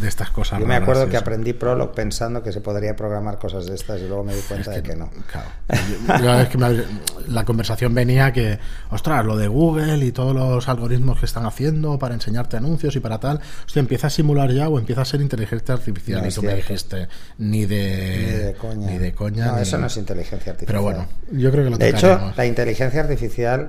de 0.00 0.08
estas 0.08 0.30
cosas. 0.30 0.60
Yo 0.60 0.66
me 0.66 0.74
raras 0.74 0.82
acuerdo 0.88 1.04
que 1.06 1.16
eso. 1.16 1.20
aprendí 1.22 1.52
Prolog 1.52 1.92
pensando 1.94 2.42
que 2.42 2.52
se 2.52 2.60
podría 2.60 2.94
programar 2.96 3.38
cosas 3.38 3.66
de 3.66 3.74
estas 3.74 4.00
y 4.00 4.06
luego 4.06 4.24
me 4.24 4.34
di 4.34 4.40
cuenta 4.42 4.70
de 4.70 4.82
que 4.82 4.96
no. 4.96 5.10
Claro. 5.30 5.48
Yo- 6.18 6.24
yo 6.24 6.40
es 6.40 6.48
que 6.48 6.58
me- 6.58 6.84
la 7.28 7.44
conversación 7.44 7.94
venía 7.94 8.32
que, 8.32 8.58
ostras, 8.90 9.24
lo 9.24 9.36
de 9.36 9.48
Google 9.48 10.04
y 10.04 10.12
todos 10.12 10.34
los 10.34 10.68
algoritmos 10.68 11.18
que 11.18 11.26
están 11.26 11.46
haciendo 11.46 11.98
para 11.98 12.14
enseñarte 12.14 12.56
anuncios 12.56 12.94
y 12.96 13.00
para 13.00 13.18
tal, 13.20 13.40
hostia, 13.66 13.80
empieza 13.80 14.06
a 14.06 14.10
simular 14.10 14.50
ya 14.52 14.68
o 14.68 14.78
empieza 14.78 15.02
a 15.02 15.04
ser 15.04 15.20
inteligencia 15.20 15.74
artificial. 15.74 16.22
No 16.22 16.28
y 16.28 16.32
tú 16.32 16.42
me 16.42 16.54
dijiste, 16.54 17.08
ni 17.38 17.64
de, 17.66 18.16
Ni 18.16 18.38
de 18.46 18.54
coña. 18.54 18.90
ni 18.90 18.98
de 18.98 19.12
coña, 19.14 19.46
No, 19.46 19.56
ni- 19.56 19.62
eso 19.62 19.78
no 19.78 19.86
es 19.86 19.96
inteligencia 19.96 20.52
artificial. 20.52 20.66
Pero 20.66 20.82
bueno, 20.82 21.06
yo 21.30 21.50
creo 21.50 21.64
que 21.64 21.70
lo 21.70 21.78
De 21.78 21.88
hecho, 21.88 22.32
la 22.36 22.46
inteligencia 22.46 23.00
artificial 23.00 23.61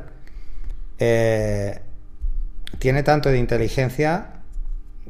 eh, 0.99 1.79
tiene 2.79 3.03
tanto 3.03 3.29
de 3.29 3.37
inteligencia 3.37 4.27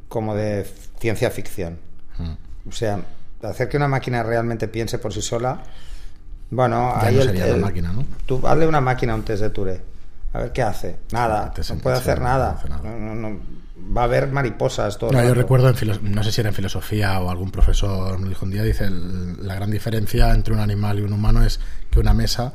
como 0.08 0.36
de 0.36 0.66
ciencia 1.00 1.30
ficción. 1.32 1.78
Mm. 2.18 2.70
O 2.70 2.72
sea, 2.72 3.00
hacer 3.44 3.68
que 3.70 3.78
una 3.78 3.88
máquina 3.88 4.24
realmente 4.24 4.68
piense 4.68 4.98
por 5.00 5.14
sí 5.14 5.22
sola. 5.22 5.62
Bueno, 6.50 6.94
Ya 7.02 7.08
ahí 7.08 7.16
no 7.16 7.22
el- 7.22 7.28
sería 7.28 7.48
la 7.48 7.56
el- 7.56 7.62
máquina, 7.62 7.92
¿no? 7.94 8.06
Tú 8.26 8.46
hazle 8.48 8.68
una 8.68 8.82
máquina 8.82 9.16
un 9.16 9.24
test 9.24 9.42
de 9.42 9.50
Touré. 9.50 9.82
A 10.34 10.40
ver 10.40 10.52
qué 10.52 10.64
hace. 10.64 10.98
Nada, 11.12 11.54
no 11.70 11.76
puede 11.78 11.96
hacer 11.98 12.20
nada. 12.22 12.60
No, 12.84 13.16
no. 13.16 13.40
Va 13.96 14.02
a 14.02 14.04
haber 14.06 14.30
mariposas 14.32 14.98
todo 14.98 15.12
No, 15.12 15.22
yo 15.24 15.34
recuerdo, 15.34 15.70
en 15.70 16.14
no 16.16 16.24
sé 16.24 16.32
si 16.32 16.40
era 16.42 16.50
en 16.50 16.56
filosofía 16.56 17.20
o 17.20 17.30
algún 17.30 17.52
profesor 17.52 18.18
me 18.18 18.30
dijo 18.30 18.46
un 18.46 18.52
día, 18.52 18.64
dice, 18.64 18.86
el- 18.86 19.46
la 19.46 19.56
gran 19.56 19.70
diferencia 19.70 20.32
entre 20.34 20.54
un 20.54 20.60
animal 20.60 21.00
y 21.00 21.02
un 21.02 21.12
humano 21.14 21.44
es 21.44 21.60
que 21.92 22.00
una 22.00 22.14
mesa, 22.14 22.54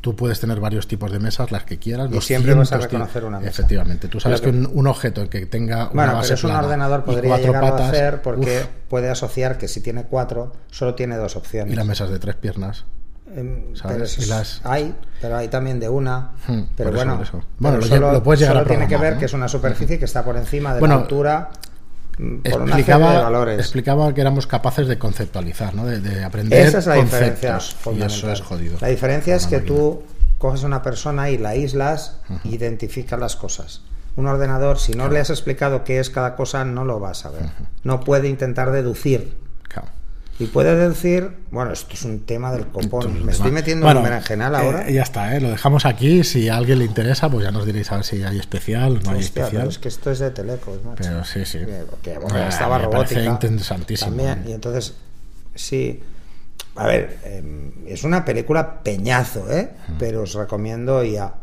tú 0.00 0.14
puedes 0.14 0.38
tener 0.40 0.60
varios 0.60 0.86
tipos 0.86 1.10
de 1.10 1.18
mesas, 1.18 1.50
las 1.50 1.64
que 1.64 1.78
quieras. 1.78 2.08
Y 2.12 2.20
siempre 2.20 2.54
vas 2.54 2.72
a 2.72 2.76
200 2.76 2.88
ti- 2.88 2.96
reconocer 2.96 3.24
una 3.24 3.38
mesa. 3.40 3.50
Efectivamente, 3.50 4.08
tú 4.08 4.20
sabes 4.20 4.40
que, 4.40 4.50
que- 4.50 4.56
un, 4.56 4.70
un 4.72 4.86
objeto 4.86 5.28
que 5.28 5.46
tenga 5.46 5.84
una 5.84 5.92
Bueno, 5.92 6.12
base 6.14 6.28
pero 6.28 6.34
eso 6.36 6.48
un 6.48 6.54
ordenador 6.54 7.04
podría 7.04 7.60
patas, 7.60 7.80
a 7.80 7.88
hacer 7.88 8.22
porque 8.22 8.60
uf, 8.60 8.66
puede 8.88 9.08
asociar 9.10 9.58
que 9.58 9.68
si 9.68 9.80
tiene 9.80 10.04
cuatro, 10.04 10.52
solo 10.70 10.94
tiene 10.94 11.16
dos 11.16 11.36
opciones. 11.36 11.72
y 11.72 11.76
las 11.76 11.86
mesas 11.86 12.10
de 12.10 12.18
tres 12.18 12.36
piernas. 12.36 12.84
Em, 13.34 13.76
¿sabes? 13.76 13.92
pero 13.92 14.04
es- 14.04 14.28
las- 14.28 14.60
Hay, 14.64 14.94
pero 15.20 15.36
hay 15.36 15.48
también 15.48 15.78
de 15.80 15.88
una. 15.88 16.30
Hmm, 16.46 16.62
pero 16.76 16.88
eso, 16.88 16.96
bueno, 16.96 17.22
eso. 17.22 17.42
Bueno, 17.58 17.82
solo, 17.82 18.12
lo 18.12 18.22
puedes 18.22 18.40
llegar 18.40 18.54
solo 18.56 18.64
a 18.64 18.68
tiene 18.68 18.88
que 18.88 18.96
ver 18.96 19.14
¿no? 19.14 19.18
que 19.18 19.26
es 19.26 19.32
una 19.34 19.48
superficie 19.48 19.98
que 19.98 20.06
está 20.06 20.24
por 20.24 20.36
encima 20.38 20.72
de 20.72 20.80
Bueno, 20.80 20.94
la 20.94 21.00
altura 21.02 21.50
una 22.18 22.40
Explicaba, 22.44 23.12
de 23.12 23.22
valores. 23.22 23.58
explicaba 23.60 24.12
que 24.14 24.20
éramos 24.20 24.46
capaces 24.46 24.88
de 24.88 24.98
conceptualizar, 24.98 25.74
¿no? 25.74 25.86
de, 25.86 26.00
de 26.00 26.24
aprender 26.24 26.66
Esa 26.66 26.78
es 26.78 26.86
la 26.86 26.94
diferencia. 26.96 27.58
Y 27.94 28.02
eso 28.02 28.30
es 28.32 28.40
jodido. 28.40 28.76
La 28.80 28.88
diferencia 28.88 29.34
es 29.36 29.46
que 29.46 29.58
máquina. 29.58 29.76
tú 29.76 30.02
coges 30.38 30.62
a 30.64 30.66
una 30.66 30.82
persona 30.82 31.30
y 31.30 31.38
la 31.38 31.50
aíslas, 31.50 32.20
identificas 32.44 33.18
las 33.18 33.36
cosas. 33.36 33.82
Un 34.16 34.26
ordenador, 34.26 34.78
si 34.78 34.92
no 34.94 35.08
le 35.08 35.20
has 35.20 35.30
explicado 35.30 35.84
qué 35.84 36.00
es 36.00 36.10
cada 36.10 36.34
cosa, 36.34 36.64
no 36.64 36.84
lo 36.84 36.98
va 36.98 37.10
a 37.10 37.14
saber. 37.14 37.42
No 37.84 38.00
puede 38.00 38.28
intentar 38.28 38.72
deducir. 38.72 39.36
Y 40.40 40.46
puede 40.46 40.76
deducir, 40.76 41.30
bueno, 41.50 41.72
esto 41.72 41.94
es 41.94 42.04
un 42.04 42.20
tema 42.24 42.52
del 42.52 42.66
copón. 42.68 43.24
Me 43.24 43.32
estoy 43.32 43.50
metiendo 43.50 43.84
Bueno, 43.86 44.00
en 44.00 44.06
un 44.06 44.10
berenjenal 44.12 44.54
ahora. 44.54 44.88
eh, 44.88 44.92
ya 44.92 45.02
está, 45.02 45.34
¿eh? 45.34 45.40
lo 45.40 45.50
dejamos 45.50 45.84
aquí. 45.84 46.22
Si 46.22 46.48
a 46.48 46.56
alguien 46.56 46.78
le 46.78 46.84
interesa, 46.84 47.28
pues 47.28 47.42
ya 47.44 47.50
nos 47.50 47.66
diréis 47.66 47.90
a 47.90 47.96
ver 47.96 48.04
si 48.04 48.22
hay 48.22 48.38
especial 48.38 48.98
o 48.98 49.00
no 49.00 49.10
hay 49.10 49.18
Hostia, 49.18 49.42
especial. 49.42 49.50
pero 49.62 49.68
es 49.68 49.78
que 49.78 49.88
esto 49.88 50.10
es 50.12 50.20
de 50.20 50.30
Telecos, 50.30 50.84
macho. 50.84 51.02
Pero 51.02 51.24
sí, 51.24 51.44
sí. 51.44 51.58
Que, 51.58 51.82
que, 52.02 52.18
bueno, 52.18 52.36
Ah, 52.38 52.48
estaba 52.48 52.78
me 52.78 52.84
robótica. 52.84 53.24
interesantísimo. 53.24 54.10
También. 54.10 54.44
Y 54.46 54.52
entonces, 54.52 54.94
sí. 55.56 56.02
A 56.76 56.86
ver, 56.86 57.18
eh, 57.24 57.72
es 57.88 58.04
una 58.04 58.24
película 58.24 58.84
peñazo, 58.84 59.50
¿eh? 59.50 59.70
Pero 59.98 60.22
os 60.22 60.34
recomiendo 60.34 61.02
ya. 61.02 61.34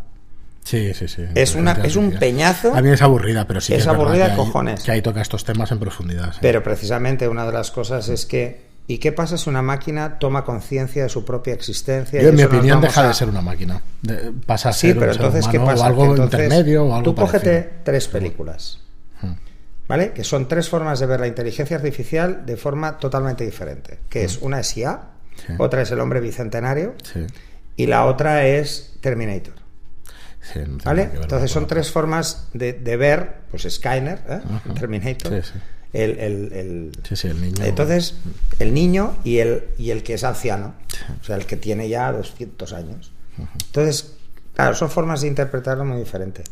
Sí, 0.64 0.94
sí, 0.94 1.10
sí. 1.10 1.24
Es 1.36 1.54
una- 1.56 1.74
es 1.84 1.98
un 1.98 2.12
peñazo. 2.12 2.74
A 2.74 2.82
mí 2.82 2.90
es 2.90 3.02
aburrida, 3.02 3.46
pero 3.46 3.60
sí. 3.60 3.74
que 3.74 3.80
Es 3.80 3.86
verdad 3.86 4.02
aburrida 4.02 4.26
que 4.28 4.32
ahí- 4.32 4.38
cojones. 4.38 4.84
Que 4.84 4.92
ahí 4.94 5.02
toca 5.02 5.22
estos 5.22 5.44
temas 5.44 5.70
en 5.74 5.80
profundidad. 5.80 6.32
sí. 6.32 6.40
Pero 6.42 6.64
precisamente 6.64 7.28
una 7.28 7.46
de 7.46 7.52
las 7.52 7.72
cosas 7.72 8.08
es 8.08 8.26
que. 8.26 8.74
¿Y 8.88 9.00
qué 9.00 9.12
pasa 9.12 9.38
si 9.38 9.50
una 9.50 9.62
máquina 9.64 10.20
toma 10.20 10.44
conciencia 10.46 11.04
de 11.04 11.10
su 11.10 11.26
propia 11.26 11.54
existencia? 11.56 12.22
Yo, 12.22 12.28
y 12.28 12.30
en 12.30 12.36
mi 12.36 12.44
opinión, 12.44 12.82
deja 12.82 13.02
a- 13.02 13.08
de 13.08 13.14
ser 13.16 13.30
una 13.30 13.42
máquina. 13.42 13.82
De- 14.02 14.32
pasa 14.46 14.70
a 14.70 14.74
Sí, 14.74 14.88
ser 14.88 15.00
pero 15.00 15.12
un 15.12 15.14
ser 15.18 15.26
entonces, 15.26 15.48
¿qué 15.52 15.58
humano 15.58 15.72
pasa? 15.72 15.84
o 15.84 15.88
algo 15.88 16.06
entonces, 16.12 16.40
intermedio 16.46 16.84
o 16.86 16.94
algo 16.96 17.04
Tú 17.04 17.16
cógete 17.16 17.70
tres 17.84 18.08
películas. 18.08 18.80
Hmm. 19.22 19.32
¿Vale? 19.88 20.12
Que 20.14 20.24
son 20.24 20.48
tres 20.48 20.70
formas 20.70 21.00
de 21.00 21.06
ver 21.08 21.20
la 21.20 21.28
inteligencia 21.28 21.78
artificial 21.78 22.46
de 22.46 22.58
forma 22.58 22.98
totalmente 23.00 23.44
diferente. 23.44 24.00
Que 24.10 24.24
es 24.24 24.38
una 24.42 24.60
es 24.60 24.78
IA, 24.78 24.92
Hmm. 24.94 25.42
Sí. 25.48 25.54
otra 25.58 25.82
es 25.82 25.92
El 25.92 26.00
hombre 26.00 26.20
bicentenario 26.22 26.94
Sí, 27.04 27.26
y 27.76 27.88
la 27.88 28.06
otra 28.06 28.46
es 28.46 28.94
Terminator. 29.02 29.54
sí, 30.42 30.60
no 30.60 30.64
tiene 30.66 30.82
¿Vale? 30.86 31.10
Entonces 31.22 31.50
son 31.52 31.66
tres 31.68 31.92
formas 31.92 32.48
de, 32.54 32.74
de 32.74 32.98
ver, 32.98 33.36
pues 33.52 33.64
Skyner, 33.70 34.20
¿eh? 34.30 34.40
Terminator, 34.80 35.34
Sí, 35.44 35.52
sí. 35.54 35.60
El, 36.04 36.20
el- 36.20 36.54
el- 36.54 36.92
Sí, 37.08 37.16
sí, 37.16 37.28
el 37.30 37.42
niño. 37.42 37.64
entonces, 37.64 38.16
el 38.60 38.74
niño 38.74 39.16
y 39.24 39.38
el, 39.38 39.64
y 39.78 39.92
el 39.92 40.04
que 40.04 40.16
es 40.16 40.24
anciano, 40.24 40.74
o 41.22 41.24
sea, 41.24 41.36
el 41.38 41.46
que 41.46 41.56
tiene 41.58 41.88
ya 41.90 42.12
200 42.12 42.74
años. 42.74 43.12
Entonces, 43.68 44.14
claro, 44.54 44.76
son 44.76 44.90
formas 44.90 45.22
de 45.22 45.28
interpretarlo 45.28 45.86
muy 45.86 45.98
diferentes. 46.00 46.46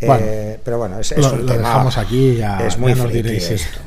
Bueno, 0.00 0.24
Eh, 0.26 0.60
pero 0.64 0.78
bueno, 0.78 0.98
es, 1.00 1.12
es 1.12 1.18
lo, 1.18 1.32
un 1.32 1.40
lo 1.46 1.52
tema- 1.52 1.68
dejamos 1.68 1.98
aquí 1.98 2.36
ya, 2.36 2.58
es 2.66 2.78
muy 2.78 2.94
ya 2.94 3.02
nos 3.02 3.12
diréis 3.12 3.50
esto. 3.50 3.80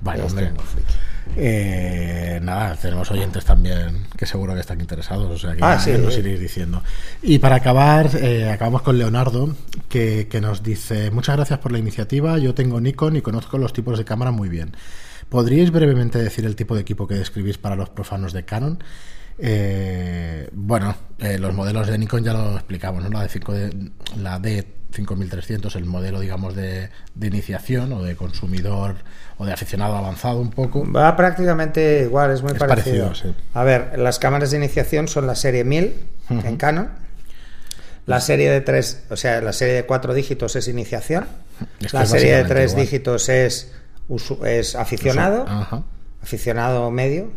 Vale, 0.00 0.22
hombre. 0.22 0.50
muy 0.52 0.64
friki. 0.64 0.92
Eh, 1.36 2.38
nada, 2.42 2.76
tenemos 2.76 3.10
oyentes 3.10 3.44
también 3.44 4.06
que 4.16 4.26
seguro 4.26 4.54
que 4.54 4.60
están 4.60 4.80
interesados, 4.80 5.30
o 5.30 5.38
sea 5.38 5.54
que 5.56 5.62
Ah, 5.64 5.78
sí. 5.78 5.92
nos 5.92 6.16
iréis 6.18 6.40
diciendo. 6.40 6.82
Y 7.22 7.38
para 7.38 7.56
acabar, 7.56 8.10
eh, 8.16 8.50
acabamos 8.50 8.82
con 8.82 8.98
Leonardo, 8.98 9.54
que, 9.88 10.28
que 10.28 10.40
nos 10.40 10.62
dice, 10.62 11.10
muchas 11.10 11.36
gracias 11.36 11.58
por 11.60 11.72
la 11.72 11.78
iniciativa, 11.78 12.38
yo 12.38 12.54
tengo 12.54 12.80
Nikon 12.80 13.16
y 13.16 13.22
conozco 13.22 13.58
los 13.58 13.72
tipos 13.72 13.96
de 13.98 14.04
cámara 14.04 14.30
muy 14.30 14.48
bien. 14.48 14.72
¿Podríais 15.28 15.70
brevemente 15.70 16.18
decir 16.18 16.44
el 16.44 16.56
tipo 16.56 16.74
de 16.74 16.80
equipo 16.80 17.06
que 17.06 17.14
describís 17.14 17.56
para 17.58 17.76
los 17.76 17.88
profanos 17.90 18.32
de 18.32 18.44
Canon? 18.44 18.82
Eh, 19.38 20.48
bueno, 20.52 20.94
eh, 21.18 21.38
los 21.38 21.54
modelos 21.54 21.86
de 21.86 21.96
Nikon 21.96 22.24
ya 22.24 22.32
lo 22.34 22.54
explicamos, 22.56 23.02
¿no? 23.04 23.08
La, 23.10 23.22
de 23.22 23.28
5 23.28 23.52
de, 23.52 23.90
la 24.20 24.38
D5300, 24.90 25.74
el 25.76 25.84
modelo, 25.84 26.20
digamos, 26.20 26.54
de, 26.54 26.90
de 27.14 27.26
iniciación 27.26 27.92
o 27.92 28.02
de 28.02 28.16
consumidor 28.16 28.96
o 29.38 29.46
de 29.46 29.52
aficionado 29.52 29.96
avanzado 29.96 30.38
un 30.40 30.50
poco. 30.50 30.90
Va 30.90 31.16
prácticamente 31.16 32.02
igual, 32.04 32.30
es 32.30 32.42
muy 32.42 32.52
Es 32.52 32.58
parecido. 32.58 33.06
parecido, 33.06 33.32
sí. 33.32 33.38
A 33.54 33.64
ver, 33.64 33.98
las 33.98 34.18
cámaras 34.18 34.50
de 34.50 34.58
iniciación 34.58 35.08
son 35.08 35.26
la 35.26 35.34
serie 35.34 35.64
1000 35.64 35.94
en 36.30 36.56
Canon. 36.56 36.88
La 38.06 38.20
serie 38.20 38.50
de 38.50 38.60
tres, 38.60 39.04
o 39.10 39.16
sea, 39.16 39.40
la 39.40 39.52
serie 39.52 39.74
de 39.74 39.86
cuatro 39.86 40.14
dígitos 40.14 40.56
es 40.56 40.66
iniciación. 40.68 41.26
Es 41.80 41.92
que 41.92 41.96
la 41.96 42.06
serie 42.06 42.26
de 42.36 42.42
básicamente 42.42 42.54
tres 42.54 42.72
igual. 42.72 42.84
dígitos 42.86 43.28
es, 43.28 43.72
aficionado, 44.76 45.44
Ajá. 45.46 45.82
Aficionado 46.22 46.90
medio. 46.90 47.30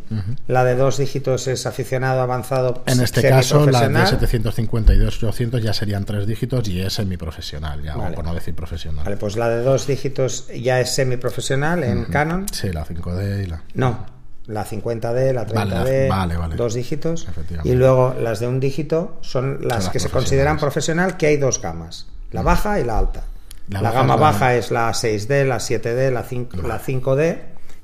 La 0.48 0.64
de 0.64 0.76
dos 0.76 0.98
dígitos 0.98 1.48
es 1.48 1.66
aficionado 1.66 2.22
avanzado. 2.22 2.84
En 2.86 3.00
este 3.02 3.22
caso, 3.28 3.66
la 3.66 3.88
de 3.88 4.06
752 4.08 5.18
800 5.24 5.62
ya 5.64 5.74
serían 5.74 6.06
tres 6.06 6.28
dígitos 6.28 6.68
y 6.68 6.82
es 6.82 6.94
semiprofesional, 6.94 7.82
ya, 7.82 7.96
Vale. 7.96 8.12
o 8.12 8.16
por 8.16 8.26
no 8.26 8.34
decir 8.34 8.54
profesional. 8.56 9.04
Vale, 9.06 9.18
pues 9.18 9.36
la 9.38 9.50
de 9.50 9.64
dos 9.64 9.88
dígitos 9.88 10.48
ya 10.50 10.80
es 10.80 10.94
semiprofesional 10.94 11.84
en 11.84 12.06
Canon. 12.06 12.46
Sí, 12.52 12.72
la 12.72 12.86
5D 12.86 13.44
y 13.44 13.48
la. 13.48 13.62
No, 13.74 14.06
la 14.48 14.66
50D, 14.66 15.32
la 15.34 15.48
30D, 15.48 15.56
Vale, 15.56 16.08
la- 16.10 16.16
vale, 16.16 16.38
vale. 16.38 16.56
dos 16.58 16.74
dígitos. 16.74 17.28
Y 17.64 17.74
luego 17.74 18.14
las 18.22 18.40
de 18.42 18.48
un 18.48 18.60
dígito 18.60 19.18
son 19.22 19.60
las 19.62 19.86
las 19.86 19.90
que 19.90 20.00
se 20.00 20.10
consideran 20.10 20.58
profesional, 20.58 21.16
que 21.18 21.28
hay 21.28 21.38
dos 21.38 21.62
gamas, 21.62 22.08
la 22.32 22.42
baja 22.42 22.80
y 22.80 22.84
la 22.84 23.00
alta. 23.00 23.24
La 23.70 23.82
La, 23.82 23.92
baja 23.92 24.02
gama 24.02 24.14
es 24.16 24.20
la- 24.20 24.26
baja 24.26 24.56
es 24.56 24.72
la 24.72 24.90
6D, 24.94 25.46
la 25.46 25.60
7D, 25.62 26.12
la, 26.12 26.24
5, 26.24 26.58
la 26.68 26.80
5D 26.82 27.38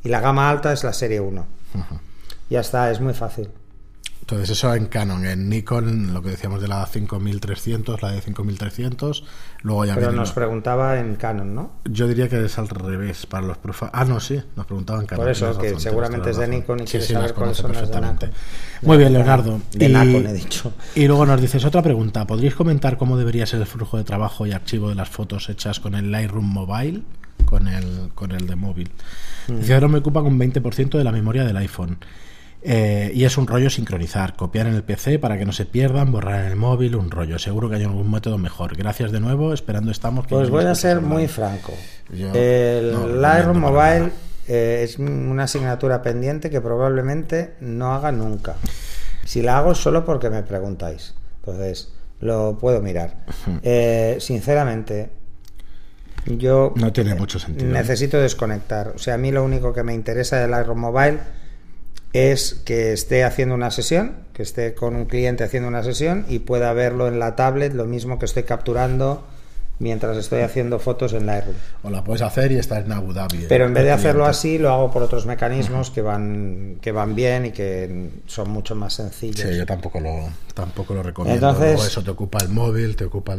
y 0.03 0.09
la 0.09 0.19
gama 0.19 0.49
alta 0.49 0.73
es 0.73 0.83
la 0.83 0.93
serie 0.93 1.19
1. 1.19 1.45
Ajá. 1.75 2.01
Ya 2.49 2.62
está, 2.62 2.89
es 2.91 2.99
muy 2.99 3.13
fácil. 3.13 3.49
Entonces, 4.21 4.51
eso 4.51 4.75
en 4.75 4.85
Canon, 4.85 5.25
en 5.25 5.49
Nikon, 5.49 6.13
lo 6.13 6.21
que 6.21 6.29
decíamos 6.29 6.62
de 6.62 6.67
la 6.67 6.85
5300, 6.85 7.99
la 8.03 8.12
de 8.12 8.21
5300, 8.21 9.23
luego 9.63 9.85
ya 9.85 9.95
Pero 9.95 10.12
nos 10.12 10.33
preguntaba 10.33 10.99
en 10.99 11.15
Canon, 11.15 11.55
¿no? 11.55 11.71
Yo 11.85 12.07
diría 12.07 12.29
que 12.29 12.45
es 12.45 12.59
al 12.59 12.69
revés 12.69 13.25
para 13.25 13.47
los 13.47 13.57
profanos. 13.57 13.95
Ah, 13.95 14.05
no, 14.05 14.19
sí, 14.19 14.39
nos 14.55 14.67
preguntaban 14.67 15.07
Canon. 15.07 15.23
Por 15.23 15.31
eso, 15.31 15.57
que 15.57 15.69
razón, 15.69 15.81
seguramente 15.81 16.29
es 16.29 16.38
de. 16.38 16.47
Nikon 16.47 16.81
y 16.81 16.85
Sí, 16.85 17.01
sí, 17.01 17.13
saber 17.13 17.33
cuáles 17.33 17.57
son 17.57 17.73
las 17.73 17.89
de. 17.89 18.29
Muy 18.83 18.97
bien, 18.97 19.13
Leonardo. 19.13 19.62
De 19.71 19.88
y, 19.88 19.89
Nikon, 19.89 20.27
he 20.27 20.33
dicho. 20.33 20.73
y 20.93 21.07
luego 21.07 21.25
nos 21.25 21.41
dices 21.41 21.65
otra 21.65 21.81
pregunta. 21.81 22.27
¿Podríais 22.27 22.53
comentar 22.53 22.97
cómo 22.97 23.17
debería 23.17 23.47
ser 23.47 23.62
el 23.62 23.65
flujo 23.65 23.97
de 23.97 24.03
trabajo 24.03 24.45
y 24.45 24.51
archivo 24.51 24.89
de 24.89 24.95
las 24.95 25.09
fotos 25.09 25.49
hechas 25.49 25.79
con 25.79 25.95
el 25.95 26.12
Lightroom 26.12 26.45
Mobile? 26.45 27.01
Con 27.45 27.67
el, 27.67 28.10
con 28.13 28.32
el 28.32 28.47
de 28.47 28.56
móvil. 28.56 28.91
Mm. 29.47 29.60
Dice, 29.60 29.73
ahora 29.73 29.88
me 29.88 29.99
ocupa 29.99 30.21
un 30.21 30.39
20% 30.39 30.97
de 30.97 31.04
la 31.04 31.12
memoria 31.12 31.43
del 31.43 31.58
iPhone. 31.58 31.97
Eh, 32.62 33.12
y 33.13 33.23
es 33.23 33.38
un 33.38 33.47
rollo 33.47 33.69
sincronizar, 33.69 34.36
copiar 34.36 34.67
en 34.67 34.73
el 34.73 34.84
PC 34.84 35.17
para 35.17 35.38
que 35.38 35.45
no 35.45 35.54
se 35.54 35.65
pierdan, 35.65 36.12
borrar 36.12 36.41
en 36.41 36.52
el 36.52 36.56
móvil, 36.58 36.95
un 36.95 37.10
rollo. 37.10 37.39
Seguro 37.39 37.69
que 37.69 37.78
hay 37.78 37.84
algún 37.84 38.12
método 38.12 38.38
mejor. 38.38 38.75
Gracias 38.75 39.12
de 39.12 39.19
nuevo, 39.19 39.54
esperando 39.54 39.91
estamos. 39.91 40.28
que 40.28 40.36
Pues 40.36 40.49
voy 40.49 40.65
a 40.65 40.75
ser 40.75 41.02
muy 41.02 41.28
franco. 41.28 41.73
Yo 42.12 42.34
el 42.34 42.91
no 42.91 43.08
Lightroom 43.08 43.60
Mobile 43.60 44.12
eh, 44.47 44.82
es 44.84 44.99
una 44.99 45.43
asignatura 45.43 46.02
pendiente 46.02 46.49
que 46.49 46.60
probablemente 46.60 47.54
no 47.62 47.93
haga 47.93 48.12
nunca. 48.12 48.56
Si 49.23 49.41
la 49.41 49.60
hago 49.60 49.73
solo 49.73 50.04
porque 50.04 50.30
me 50.30 50.43
preguntáis. 50.43 51.13
Entonces, 51.39 51.93
lo 52.19 52.58
puedo 52.60 52.82
mirar. 52.82 53.15
Eh, 53.63 54.17
sinceramente, 54.19 55.10
yo 56.25 56.73
no 56.75 56.91
tiene 56.93 57.15
mucho 57.15 57.39
sentido. 57.39 57.71
Necesito 57.71 58.19
desconectar. 58.19 58.93
O 58.95 58.99
sea, 58.99 59.15
a 59.15 59.17
mí 59.17 59.32
lo 59.32 59.43
único 59.43 59.73
que 59.73 59.84
me 59.84 59.93
interesa 59.93 60.38
del 60.39 60.51
Iron 60.51 60.79
Mobile 60.79 61.19
es 62.13 62.62
que 62.65 62.93
esté 62.93 63.23
haciendo 63.23 63.55
una 63.55 63.71
sesión, 63.71 64.15
que 64.34 64.43
esté 64.43 64.73
con 64.73 64.95
un 64.95 65.05
cliente 65.05 65.43
haciendo 65.43 65.69
una 65.69 65.84
sesión 65.84 66.25
y 66.27 66.39
pueda 66.39 66.73
verlo 66.73 67.08
en 67.08 67.19
la 67.19 67.36
tablet, 67.36 67.73
lo 67.73 67.86
mismo 67.86 68.19
que 68.19 68.25
estoy 68.25 68.43
capturando 68.43 69.27
mientras 69.79 70.17
estoy 70.17 70.41
haciendo 70.41 70.77
fotos 70.79 71.13
en 71.13 71.25
Lightroom. 71.25 71.55
O 71.83 71.89
la 71.89 72.03
puedes 72.03 72.21
hacer 72.21 72.51
y 72.51 72.57
estar 72.57 72.83
en 72.83 72.91
Abu 72.91 73.13
Dhabi. 73.13 73.45
Pero 73.47 73.65
en 73.65 73.73
vez 73.73 73.85
de 73.85 73.91
hacerlo 73.91 74.25
así, 74.25 74.57
lo 74.57 74.69
hago 74.71 74.91
por 74.91 75.01
otros 75.01 75.25
mecanismos 75.25 75.89
que 75.89 76.01
van 76.01 76.77
que 76.81 76.91
van 76.91 77.15
bien 77.15 77.47
y 77.47 77.51
que 77.51 78.09
son 78.27 78.49
mucho 78.49 78.75
más 78.75 78.93
sencillos. 78.93 79.39
Sí, 79.39 79.57
yo 79.57 79.65
tampoco 79.65 79.99
lo 79.99 80.29
tampoco 80.53 80.93
lo 80.93 81.01
recomiendo. 81.01 81.49
Entonces, 81.49 81.87
eso 81.87 82.03
te 82.03 82.11
ocupa 82.11 82.39
el 82.41 82.49
móvil, 82.49 82.95
te 82.95 83.05
ocupa 83.05 83.37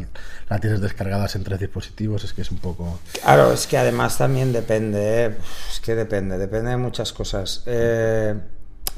la 0.48 0.58
tienes 0.58 0.80
descargadas 0.80 1.36
en 1.36 1.44
tres 1.44 1.60
dispositivos, 1.60 2.24
es 2.24 2.32
que 2.32 2.42
es 2.42 2.50
un 2.50 2.58
poco. 2.58 2.98
Claro, 3.22 3.52
es 3.52 3.66
que 3.66 3.76
además 3.76 4.18
también 4.18 4.52
depende, 4.52 5.26
¿eh? 5.26 5.36
es 5.70 5.80
que 5.80 5.94
depende, 5.94 6.38
depende 6.38 6.70
de 6.70 6.76
muchas 6.76 7.12
cosas. 7.12 7.62
Eh, 7.66 8.34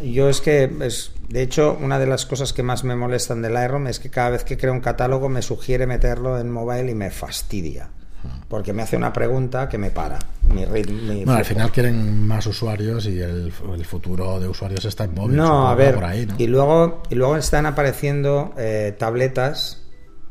yo 0.00 0.28
es 0.28 0.40
que, 0.40 0.70
es, 0.81 1.12
de 1.28 1.42
hecho, 1.42 1.78
una 1.81 1.98
de 1.98 2.07
las 2.07 2.26
cosas 2.26 2.52
que 2.52 2.62
más 2.62 2.85
me 2.85 2.96
molestan 2.96 3.42
del 3.42 3.55
Lightroom 3.55 3.87
es 3.87 3.98
que 3.98 4.11
cada 4.11 4.31
vez 4.31 4.44
que 4.44 4.57
creo 4.57 4.72
un 4.72 4.81
catálogo 4.81 5.28
me 5.28 5.42
sugiere 5.42 5.87
meterlo 5.87 6.38
en 6.38 6.50
mobile 6.50 6.90
y 6.90 6.94
me 6.94 7.11
fastidia. 7.11 7.88
Porque 8.48 8.72
me 8.72 8.83
hace 8.83 8.96
una 8.96 9.12
pregunta 9.12 9.68
que 9.68 9.78
me 9.78 9.90
para. 9.90 10.18
Mi 10.46 10.64
ritmo, 10.64 11.12
bueno, 11.12 11.33
al 11.33 11.44
final 11.44 11.72
quieren 11.72 12.24
más 12.24 12.46
usuarios 12.46 13.07
y 13.07 13.18
el, 13.18 13.52
futuro 13.52 14.38
de 14.38 14.46
usuarios 14.46 14.85
está 14.85 15.05
en 15.05 15.14
móvil. 15.14 15.37
No, 15.37 15.68
a 15.68 15.74
ver. 15.74 15.98
Y, 16.38 16.46
luego, 16.46 17.02
y 17.11 17.16
luego 17.16 17.37
están 17.37 17.66
apareciendo 17.66 18.55
eh, 18.57 18.94
tabletas, 18.96 19.83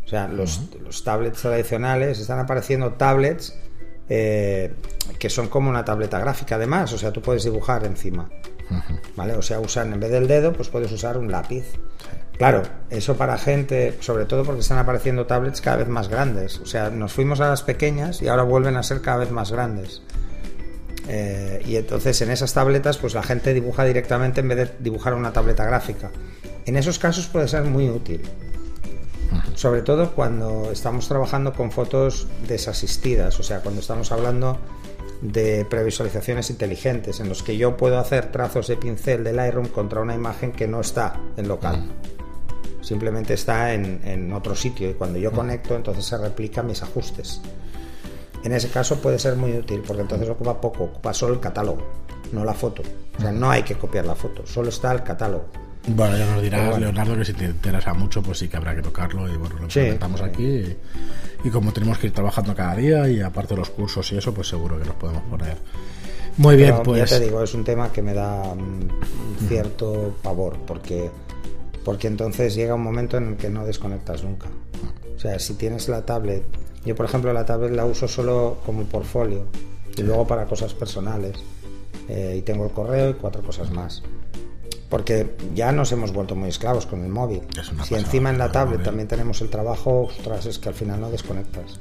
o 0.05 0.07
sea, 0.07 0.29
los, 0.29 0.61
los, 0.81 1.03
tablets 1.03 1.41
tradicionales, 1.41 2.19
están 2.19 2.39
apareciendo 2.39 2.93
tablets 2.93 3.57
eh, 4.13 4.73
que 5.17 5.29
son 5.29 5.47
como 5.47 5.69
una 5.69 5.85
tableta 5.85 6.19
gráfica, 6.19 6.55
además. 6.55 6.91
O 6.91 6.97
sea, 6.97 7.13
tú 7.13 7.21
puedes 7.21 7.45
dibujar 7.45 7.85
encima. 7.85 8.29
¿Vale? 9.15 9.35
O 9.35 9.41
sea, 9.41 9.61
usan 9.61 9.93
en 9.93 10.01
vez 10.01 10.11
del 10.11 10.27
dedo, 10.27 10.51
pues 10.51 10.67
puedes 10.67 10.91
usar 10.91 11.17
un 11.17 11.31
lápiz. 11.31 11.63
Claro, 12.37 12.63
eso 12.89 13.15
para 13.15 13.37
gente, 13.37 13.97
sobre 14.01 14.25
todo 14.25 14.43
porque 14.43 14.59
están 14.61 14.79
apareciendo 14.79 15.25
tablets 15.27 15.61
cada 15.61 15.77
vez 15.77 15.87
más 15.87 16.09
grandes. 16.09 16.59
O 16.59 16.65
sea, 16.65 16.89
nos 16.89 17.13
fuimos 17.13 17.39
a 17.39 17.47
las 17.47 17.63
pequeñas 17.63 18.21
y 18.21 18.27
ahora 18.27 18.43
vuelven 18.43 18.75
a 18.75 18.83
ser 18.83 19.01
cada 19.01 19.17
vez 19.17 19.31
más 19.31 19.49
grandes. 19.51 20.01
Eh, 21.07 21.61
y 21.65 21.77
entonces 21.77 22.21
en 22.21 22.31
esas 22.31 22.53
tabletas, 22.53 22.97
pues 22.97 23.13
la 23.13 23.23
gente 23.23 23.53
dibuja 23.53 23.85
directamente 23.85 24.41
en 24.41 24.49
vez 24.49 24.57
de 24.57 24.71
dibujar 24.79 25.13
una 25.13 25.31
tableta 25.31 25.63
gráfica. 25.63 26.11
En 26.65 26.75
esos 26.75 26.99
casos 26.99 27.27
puede 27.27 27.47
ser 27.47 27.63
muy 27.63 27.89
útil. 27.89 28.21
Sobre 29.55 29.81
todo 29.81 30.11
cuando 30.11 30.71
estamos 30.71 31.07
trabajando 31.07 31.53
con 31.53 31.71
fotos 31.71 32.27
desasistidas, 32.47 33.39
o 33.39 33.43
sea, 33.43 33.61
cuando 33.61 33.81
estamos 33.81 34.11
hablando 34.11 34.57
de 35.21 35.65
previsualizaciones 35.65 36.49
inteligentes 36.49 37.19
en 37.19 37.29
los 37.29 37.43
que 37.43 37.55
yo 37.55 37.77
puedo 37.77 37.99
hacer 37.99 38.31
trazos 38.31 38.67
de 38.67 38.77
pincel 38.77 39.23
del 39.23 39.35
Lightroom 39.35 39.67
contra 39.67 40.01
una 40.01 40.15
imagen 40.15 40.51
que 40.51 40.67
no 40.67 40.81
está 40.81 41.19
en 41.37 41.47
local. 41.47 41.77
Mm. 41.77 42.83
Simplemente 42.83 43.35
está 43.35 43.73
en, 43.73 44.33
otro 44.33 44.55
sitio 44.55 44.89
y 44.89 44.93
cuando 44.95 45.19
yo 45.19 45.31
mm. 45.31 45.35
conecto 45.35 45.75
entonces 45.75 46.05
se 46.05 46.17
replican 46.17 46.65
mis 46.65 46.81
ajustes. 46.81 47.41
En 48.43 48.51
ese 48.53 48.69
caso 48.69 48.99
puede 48.99 49.19
ser 49.19 49.35
muy 49.35 49.55
útil 49.55 49.83
porque 49.85 50.01
entonces 50.01 50.27
ocupa 50.27 50.59
poco, 50.59 50.85
ocupa 50.85 51.13
solo 51.13 51.35
el 51.35 51.39
catálogo, 51.39 51.83
no 52.31 52.43
la 52.43 52.55
foto. 52.55 52.81
O 53.17 53.21
sea, 53.21 53.31
no 53.31 53.51
hay 53.51 53.61
que 53.61 53.75
copiar 53.75 54.05
la 54.05 54.15
foto, 54.15 54.47
solo 54.47 54.69
está 54.69 54.91
el 54.91 55.03
catálogo. 55.03 55.45
Bueno, 55.87 56.15
ya 56.15 56.25
nos 56.27 56.41
dirás, 56.43 56.79
Leonardo, 56.79 57.17
que 57.17 57.25
si 57.25 57.33
te 57.33 57.45
interesa 57.45 57.93
mucho, 57.93 58.21
pues 58.21 58.37
sí 58.37 58.47
que 58.47 58.57
habrá 58.57 58.75
que 58.75 58.83
tocarlo 58.83 59.27
y 59.27 59.35
bueno, 59.35 59.55
lo 59.55 59.67
comentamos 59.67 60.21
aquí. 60.21 60.77
Y, 61.43 61.49
como 61.49 61.73
tenemos 61.73 61.97
que 61.97 62.07
ir 62.07 62.13
trabajando 62.13 62.53
cada 62.55 62.75
día 62.75 63.09
y 63.09 63.19
aparte 63.19 63.55
de 63.55 63.61
los 63.61 63.71
cursos 63.71 64.11
y 64.11 64.17
eso, 64.17 64.31
pues 64.31 64.47
seguro 64.47 64.77
que 64.77 64.85
nos 64.85 64.95
podemos 64.95 65.23
poner. 65.23 65.57
Muy 66.37 66.55
bien, 66.55 66.75
pues. 66.83 67.09
Ya 67.09 67.17
te 67.17 67.25
digo, 67.25 67.43
es 67.43 67.53
un 67.55 67.63
tema 67.63 67.91
que 67.91 68.03
me 68.03 68.13
da 68.13 68.43
un 68.51 68.91
cierto 69.47 70.15
pavor, 70.21 70.57
porque, 70.67 71.09
porque 71.83 72.07
entonces 72.07 72.53
llega 72.53 72.75
un 72.75 72.83
momento 72.83 73.17
en 73.17 73.29
el 73.29 73.37
que 73.37 73.49
no 73.49 73.65
desconectas 73.65 74.23
nunca. 74.23 74.49
O 75.15 75.19
sea, 75.19 75.39
si 75.39 75.55
tienes 75.55 75.89
la 75.89 76.05
tablet, 76.05 76.43
yo 76.85 76.95
por 76.95 77.07
ejemplo 77.07 77.33
la 77.33 77.45
tablet 77.45 77.71
la 77.71 77.85
uso 77.85 78.07
solo 78.07 78.59
como 78.65 78.83
portfolio 78.83 79.47
y 79.97 80.03
luego 80.03 80.27
para 80.27 80.45
cosas 80.45 80.75
personales. 80.75 81.37
Eh, 82.07 82.35
y 82.37 82.41
tengo 82.43 82.65
el 82.65 82.71
correo 82.71 83.09
y 83.09 83.13
cuatro 83.13 83.41
cosas 83.41 83.71
más 83.71 84.03
porque 84.91 85.37
ya 85.55 85.71
nos 85.71 85.91
hemos 85.93 86.11
vuelto 86.11 86.35
muy 86.35 86.49
esclavos 86.49 86.85
con 86.85 87.03
el 87.03 87.09
móvil. 87.09 87.41
Si 87.83 87.95
encima 87.95 88.29
en 88.29 88.37
la 88.37 88.51
tablet 88.51 88.83
también 88.83 89.07
tenemos 89.07 89.39
el 89.41 89.49
trabajo, 89.49 90.03
ostras, 90.03 90.45
es 90.45 90.59
que 90.59 90.67
al 90.67 90.75
final 90.75 90.99
no 90.99 91.09
desconectas. 91.09 91.79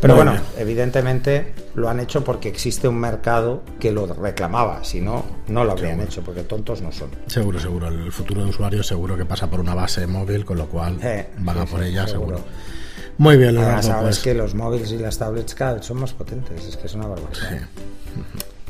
Pero 0.00 0.16
bueno, 0.16 0.34
evidentemente 0.58 1.54
lo 1.74 1.88
han 1.88 2.00
hecho 2.00 2.24
porque 2.24 2.48
existe 2.48 2.88
un 2.88 2.98
mercado 2.98 3.62
que 3.78 3.92
lo 3.92 4.06
reclamaba, 4.06 4.82
si 4.84 5.00
no, 5.02 5.24
no 5.48 5.64
lo 5.64 5.72
habrían 5.72 6.00
hecho, 6.00 6.22
porque 6.22 6.42
tontos 6.42 6.80
no 6.80 6.92
son. 6.92 7.10
Seguro, 7.26 7.60
seguro. 7.60 7.88
El 7.88 8.10
futuro 8.10 8.42
de 8.42 8.48
usuario 8.48 8.82
seguro 8.82 9.16
que 9.16 9.26
pasa 9.26 9.48
por 9.48 9.60
una 9.60 9.74
base 9.74 10.06
móvil, 10.06 10.46
con 10.46 10.56
lo 10.58 10.66
cual 10.66 10.98
eh, 11.02 11.28
van 11.38 11.58
a 11.58 11.66
por 11.66 11.82
ella, 11.82 12.06
seguro. 12.08 12.40
Muy 13.18 13.36
bien, 13.36 13.54
Leonardo. 13.54 13.76
Ahora 13.76 13.82
sabes 13.82 14.16
pues. 14.16 14.18
que 14.20 14.34
los 14.34 14.54
móviles 14.54 14.90
y 14.92 14.98
las 14.98 15.18
tablets 15.18 15.54
cada 15.54 15.74
vez 15.74 15.84
son 15.84 15.98
más 15.98 16.14
potentes, 16.14 16.66
es 16.66 16.76
que 16.76 16.86
es 16.86 16.94
una 16.94 17.06
barbaridad 17.06 17.68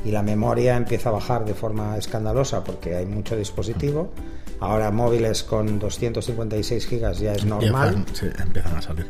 y 0.05 0.11
la 0.11 0.23
memoria 0.23 0.77
empieza 0.77 1.09
a 1.09 1.13
bajar 1.13 1.45
de 1.45 1.55
forma 1.55 1.97
escandalosa 1.97 2.63
porque 2.63 2.97
hay 2.97 3.07
mucho 3.07 3.37
dispositivo. 3.37 4.13
Ahora 4.61 4.91
móviles 4.91 5.43
con 5.43 5.79
256 5.79 6.87
gigas 6.87 7.19
ya 7.19 7.33
es 7.33 7.45
normal. 7.45 8.05
Sí, 8.13 8.27
empiezan 8.39 8.77
a 8.77 8.83
salir. 8.83 9.07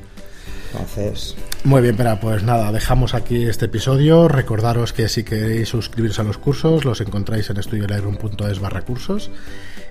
Entonces. 0.74 1.36
Muy 1.62 1.82
bien, 1.82 1.96
pero 1.96 2.18
pues 2.20 2.42
nada, 2.42 2.72
dejamos 2.72 3.14
aquí 3.14 3.44
este 3.44 3.66
episodio. 3.66 4.28
Recordaros 4.28 4.92
que 4.92 5.08
si 5.08 5.22
queréis 5.22 5.68
suscribiros 5.68 6.18
a 6.18 6.24
los 6.24 6.36
cursos, 6.36 6.84
los 6.84 7.00
encontráis 7.00 7.48
en 7.50 7.58
estudiolightroom.es 7.58 8.60
barra 8.60 8.82
cursos. 8.82 9.30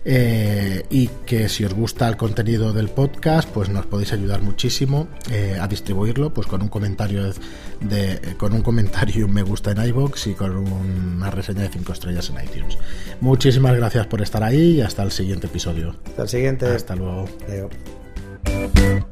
Eh, 0.05 0.83
y 0.89 1.07
que 1.25 1.47
si 1.47 1.63
os 1.63 1.73
gusta 1.73 2.09
el 2.09 2.17
contenido 2.17 2.73
del 2.73 2.89
podcast, 2.89 3.49
pues 3.49 3.69
nos 3.69 3.85
podéis 3.85 4.11
ayudar 4.11 4.41
muchísimo 4.41 5.07
eh, 5.31 5.57
a 5.59 5.67
distribuirlo, 5.67 6.33
pues 6.33 6.45
con 6.45 6.61
un 6.61 6.67
comentario 6.67 7.33
de, 7.79 8.35
con 8.37 8.53
un 8.53 8.61
comentario 8.61 9.21
y 9.21 9.23
un 9.23 9.33
me 9.33 9.43
gusta 9.43 9.71
en 9.71 9.85
iBox 9.85 10.27
y 10.27 10.33
con 10.33 10.57
una 10.57 11.31
reseña 11.31 11.61
de 11.61 11.69
5 11.69 11.93
estrellas 11.93 12.29
en 12.29 12.43
iTunes. 12.43 12.77
Muchísimas 13.21 13.75
gracias 13.77 14.05
por 14.07 14.21
estar 14.21 14.43
ahí 14.43 14.71
y 14.77 14.81
hasta 14.81 15.03
el 15.03 15.11
siguiente 15.11 15.47
episodio. 15.47 15.95
Hasta 16.05 16.23
el 16.23 16.29
siguiente. 16.29 16.65
Hasta 16.67 16.95
luego. 16.95 17.25
Adiós. 17.47 19.09